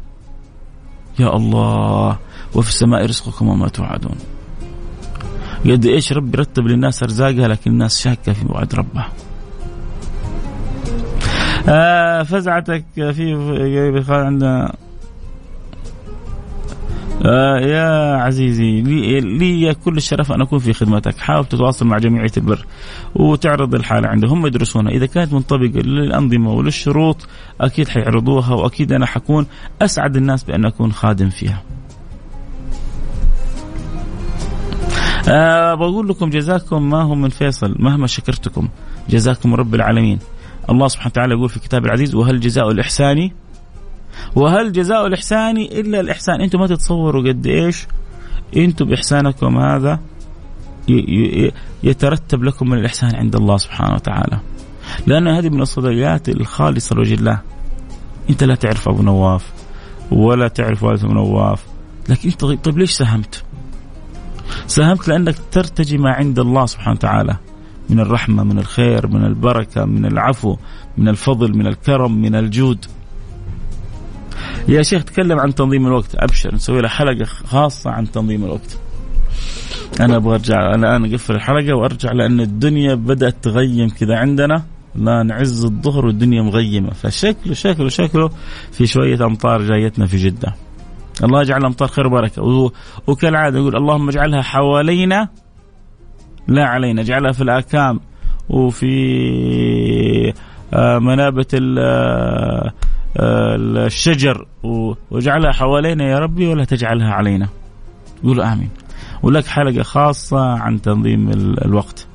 يا 1.20 1.36
الله. 1.36 2.20
وفي 2.56 2.70
السماء 2.70 3.06
رزقكم 3.06 3.48
وما 3.48 3.68
توعدون. 3.68 4.16
قد 5.66 5.86
إيش 5.86 6.14
ربي 6.14 6.38
رتب 6.38 6.68
للناس 6.68 7.04
أرزاقها 7.04 7.48
لكن 7.48 7.72
الناس 7.72 8.00
شاكة 8.00 8.34
في 8.34 8.46
وعد 8.50 8.76
ربها. 8.76 9.10
آه 11.70 12.24
فزعتك 12.24 12.86
في 12.96 14.04
عندنا. 14.10 14.76
آه 17.26 17.60
يا 17.60 18.16
عزيزي 18.16 18.82
لي, 18.82 19.20
لي 19.20 19.74
كل 19.74 19.98
الشرف 19.98 20.32
أن 20.32 20.42
أكون 20.42 20.60
في 20.60 20.74
خدمتك، 20.74 21.18
حاول 21.18 21.46
تتواصل 21.46 21.88
مع 21.88 21.98
جمعيه 21.98 22.32
البر 22.38 22.66
وتعرض 23.16 23.76
الحالة 23.76 24.08
عندهم 24.08 24.48
يدرسونها، 24.48 24.92
إذا 24.92 25.06
كانت 25.06 25.34
منطبقة 25.34 25.80
للأنظمة 25.80 26.54
وللشروط 26.54 27.28
أكيد 27.62 27.88
حيعرضوها 27.88 28.54
وأكيد 28.54 28.92
أنا 28.92 29.06
حكون 29.06 29.46
أسعد 29.82 30.16
الناس 30.16 30.44
بأن 30.44 30.66
أكون 30.66 30.92
خادم 30.92 31.30
فيها. 31.30 31.64
أه 35.30 35.74
بقول 35.76 36.10
لكم 36.10 36.30
جزاكم 36.30 36.90
ما 36.90 37.02
هو 37.02 37.16
من 37.16 37.30
فيصل 37.30 37.76
مهما 37.80 38.08
شكرتكم 38.08 38.70
جزاكم 39.10 39.56
رب 39.56 39.76
العالمين. 39.76 40.20
الله 40.70 40.88
سبحانه 40.88 41.12
وتعالى 41.12 41.34
يقول 41.34 41.50
في 41.50 41.60
كتاب 41.60 41.86
العزيز 41.86 42.16
وهل 42.16 42.40
جزاء 42.40 42.72
الإحسان؟ 42.72 43.30
وهل 44.36 44.72
جزاء 44.72 45.08
الإحسان 45.08 45.58
إلا 45.58 46.00
الإحسان؟ 46.00 46.42
أنتم 46.42 46.60
ما 46.60 46.68
تتصوروا 46.68 47.28
قد 47.28 47.48
إيش؟ 47.48 47.88
أنتم 48.58 48.86
بإحسانكم 48.86 49.58
هذا 49.58 50.00
يترتب 51.84 52.44
لكم 52.44 52.70
من 52.70 52.78
الإحسان 52.78 53.16
عند 53.16 53.36
الله 53.36 53.58
سبحانه 53.58 53.94
وتعالى. 53.94 54.40
لأن 55.08 55.28
هذه 55.28 55.50
من 55.50 55.62
الصدقات 55.62 56.30
الخالصة 56.30 56.96
لوجه 56.96 57.14
الله. 57.14 57.42
أنت 58.30 58.44
لا 58.44 58.56
تعرف 58.56 58.90
أبو 58.90 59.02
نواف 59.02 59.52
ولا 60.12 60.48
تعرف 60.48 60.84
والد 60.84 61.04
أبو 61.04 61.14
نواف. 61.14 61.66
لكن 62.10 62.30
أنت 62.30 62.46
طيب 62.46 62.78
ليش 62.78 62.92
ساهمت؟ 62.92 63.44
ساهمت 64.68 65.08
لأنك 65.08 65.36
ترتجي 65.52 65.98
ما 65.98 66.12
عند 66.12 66.40
الله 66.40 66.66
سبحانه 66.66 66.96
وتعالى. 66.96 67.38
من 67.90 68.00
الرحمة 68.00 68.44
من 68.44 68.60
الخير 68.60 69.08
من 69.08 69.26
البركة 69.26 69.86
من 69.86 70.06
العفو 70.06 70.58
من 70.98 71.08
الفضل 71.08 71.58
من 71.58 71.68
الكرم 71.68 72.22
من 72.22 72.36
الجود. 72.36 72.86
يا 74.68 74.82
شيخ 74.82 75.04
تكلم 75.04 75.40
عن 75.40 75.56
تنظيم 75.56 75.88
الوقت. 75.88 76.16
أبشر 76.16 76.56
نسوي 76.56 76.82
له 76.82 76.88
حلقة 76.88 77.26
خاصة 77.26 77.90
عن 77.90 78.12
تنظيم 78.12 78.44
الوقت. 78.44 78.78
أنا 80.00 80.16
أبغى 80.16 80.34
أرجع 80.34 80.74
أنا 80.76 80.98
الآن 80.98 81.12
أقفل 81.12 81.36
الحلقة 81.36 81.74
وأرجع 81.74 82.12
لأن 82.12 82.40
الدنيا 82.40 82.96
بدأت 82.96 83.36
تغيم 83.42 83.90
كذا 83.90 84.16
عندنا. 84.18 84.64
لا 84.96 85.24
نعز 85.24 85.66
الظهر 85.66 86.06
والدنيا 86.06 86.42
مغيمة. 86.42 86.90
فشكله 86.90 87.54
شكله 87.54 87.90
شكله 87.90 88.30
في 88.72 88.88
شوية 88.88 89.26
أمطار 89.26 89.62
جايتنا 89.62 90.06
في 90.06 90.18
جدة. 90.18 90.56
الله 91.24 91.42
يجعل 91.42 91.60
الأمطار 91.62 91.88
خير 91.88 92.08
وبركة. 92.08 92.72
وكالعادة 93.08 93.60
يقول 93.60 93.76
اللهم 93.76 94.10
اجعلها 94.10 94.42
حوالينا 94.42 95.28
لا 96.48 96.66
علينا. 96.66 97.02
اجعلها 97.02 97.32
في 97.32 97.42
الاكام 97.44 98.00
وفي 98.50 100.34
آه، 100.74 101.00
منابت 101.00 101.54
آه، 101.80 102.72
الشجر. 103.20 104.46
واجعلها 105.12 105.52
حوالينا 105.52 106.04
يا 106.04 106.20
ربي 106.20 106.48
ولا 106.48 106.64
تجعلها 106.64 107.12
علينا. 107.14 107.48
قولوا 108.24 108.54
آمين. 108.54 108.70
ولك 109.24 109.46
حلقة 109.46 109.84
خاصة 109.84 110.40
عن 110.40 110.82
تنظيم 110.82 111.30
الوقت. 111.66 112.08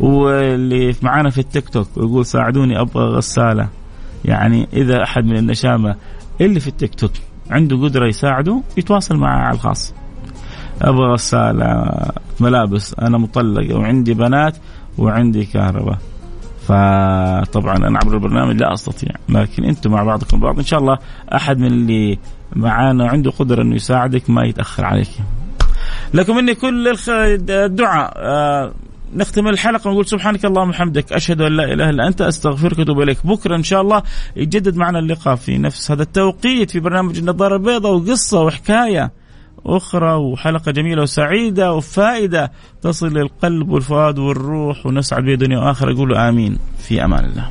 واللي 0.00 0.94
معانا 1.02 1.30
في 1.30 1.38
التيك 1.38 1.68
توك 1.68 1.88
يقول 1.96 2.26
ساعدوني 2.26 2.80
أبغى 2.80 3.04
غسالة. 3.04 3.68
يعني 4.24 4.68
إذا 4.72 5.02
أحد 5.02 5.24
من 5.24 5.36
النشامة 5.36 5.96
اللي 6.40 6.60
في 6.60 6.68
التيك 6.68 6.94
توك 6.94 7.12
عنده 7.50 7.76
قدرة 7.76 8.06
يساعده 8.06 8.62
يتواصل 8.76 9.16
معه 9.16 9.38
على 9.38 9.54
الخاص 9.54 9.94
أبغى 10.82 11.12
غساله 11.12 11.90
ملابس 12.40 12.94
أنا 12.94 13.18
مطلق 13.18 13.76
وعندي 13.76 14.14
بنات 14.14 14.56
وعندي 14.98 15.44
كهرباء. 15.44 15.98
فطبعا 16.60 17.76
أنا 17.76 17.98
عبر 18.04 18.14
البرنامج 18.14 18.60
لا 18.60 18.72
أستطيع 18.72 19.10
لكن 19.28 19.64
أنتم 19.64 19.90
مع 19.90 20.02
بعضكم 20.02 20.40
بعض 20.40 20.58
إن 20.58 20.64
شاء 20.64 20.80
الله 20.80 20.98
أحد 21.34 21.58
من 21.58 21.66
اللي 21.66 22.18
معانا 22.56 23.08
عنده 23.08 23.30
قدرة 23.30 23.62
إنه 23.62 23.74
يساعدك 23.74 24.30
ما 24.30 24.44
يتأخر 24.44 24.84
عليك. 24.84 25.08
لكم 26.14 26.36
مني 26.36 26.54
كل 26.54 26.94
الدعاء. 27.48 28.12
آه 28.16 28.72
نختم 29.14 29.48
الحلقة 29.48 29.88
ونقول 29.88 30.06
سبحانك 30.06 30.44
اللهم 30.44 30.68
وبحمدك 30.68 31.12
أشهد 31.12 31.40
أن 31.40 31.56
لا 31.56 31.64
إله 31.64 31.90
إلا 31.90 32.06
أنت 32.06 32.20
أستغفرك 32.20 32.78
وأتوب 32.78 33.00
إليك. 33.00 33.26
بكرة 33.26 33.56
إن 33.56 33.62
شاء 33.62 33.80
الله 33.80 34.02
يجدد 34.36 34.76
معنا 34.76 34.98
اللقاء 34.98 35.34
في 35.36 35.58
نفس 35.58 35.90
هذا 35.90 36.02
التوقيت 36.02 36.70
في 36.70 36.80
برنامج 36.80 37.18
النظارة 37.18 37.56
البيضاء 37.56 37.92
وقصة 37.92 38.42
وحكاية 38.42 39.12
أخرى 39.66 40.14
وحلقة 40.14 40.72
جميلة 40.72 41.02
وسعيدة 41.02 41.72
وفائدة 41.72 42.52
تصل 42.82 43.08
للقلب 43.08 43.70
والفؤاد 43.70 44.18
والروح 44.18 44.86
ونسعد 44.86 45.24
بها 45.24 45.34
دنيا 45.34 45.58
وآخرة. 45.58 45.96
قولوا 45.96 46.28
آمين. 46.28 46.58
في 46.78 47.04
أمان 47.04 47.24
الله. 47.24 47.48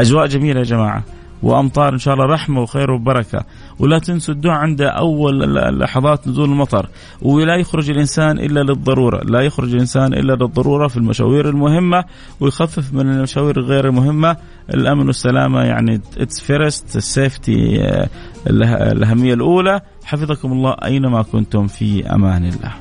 أجواء 0.00 0.26
جميلة 0.26 0.58
يا 0.58 0.64
جماعة. 0.64 1.04
وأمطار 1.42 1.92
إن 1.92 1.98
شاء 1.98 2.14
الله 2.14 2.26
رحمة 2.26 2.62
وخير 2.62 2.90
وبركة. 2.90 3.44
ولا 3.78 3.98
تنسوا 3.98 4.34
الدعاء 4.34 4.58
عند 4.58 4.82
أول 4.82 5.54
لحظات 5.80 6.28
نزول 6.28 6.50
المطر. 6.50 6.88
ولا 7.22 7.56
يخرج 7.56 7.90
الإنسان 7.90 8.38
إلا 8.38 8.60
للضرورة. 8.60 9.20
لا 9.24 9.40
يخرج 9.40 9.74
الإنسان 9.74 10.12
إلا 10.12 10.32
للضرورة 10.32 10.88
في 10.88 10.96
المشاوير 10.96 11.48
المهمة 11.48 12.04
ويخفف 12.40 12.92
من 12.92 13.00
المشاوير 13.00 13.58
الغير 13.58 13.86
المهمه 13.86 14.36
الأمن 14.74 15.06
والسلامة 15.06 15.62
يعني 15.62 16.00
it's 16.18 16.40
first 16.40 16.96
ال 16.96 17.08
safety 17.08 17.80
الأهمية 18.46 19.34
الأولى. 19.34 19.80
حفظكم 20.04 20.52
الله 20.52 20.76
أينما 20.84 21.22
كنتم 21.22 21.66
في 21.66 22.06
أمان 22.06 22.44
الله. 22.44 22.72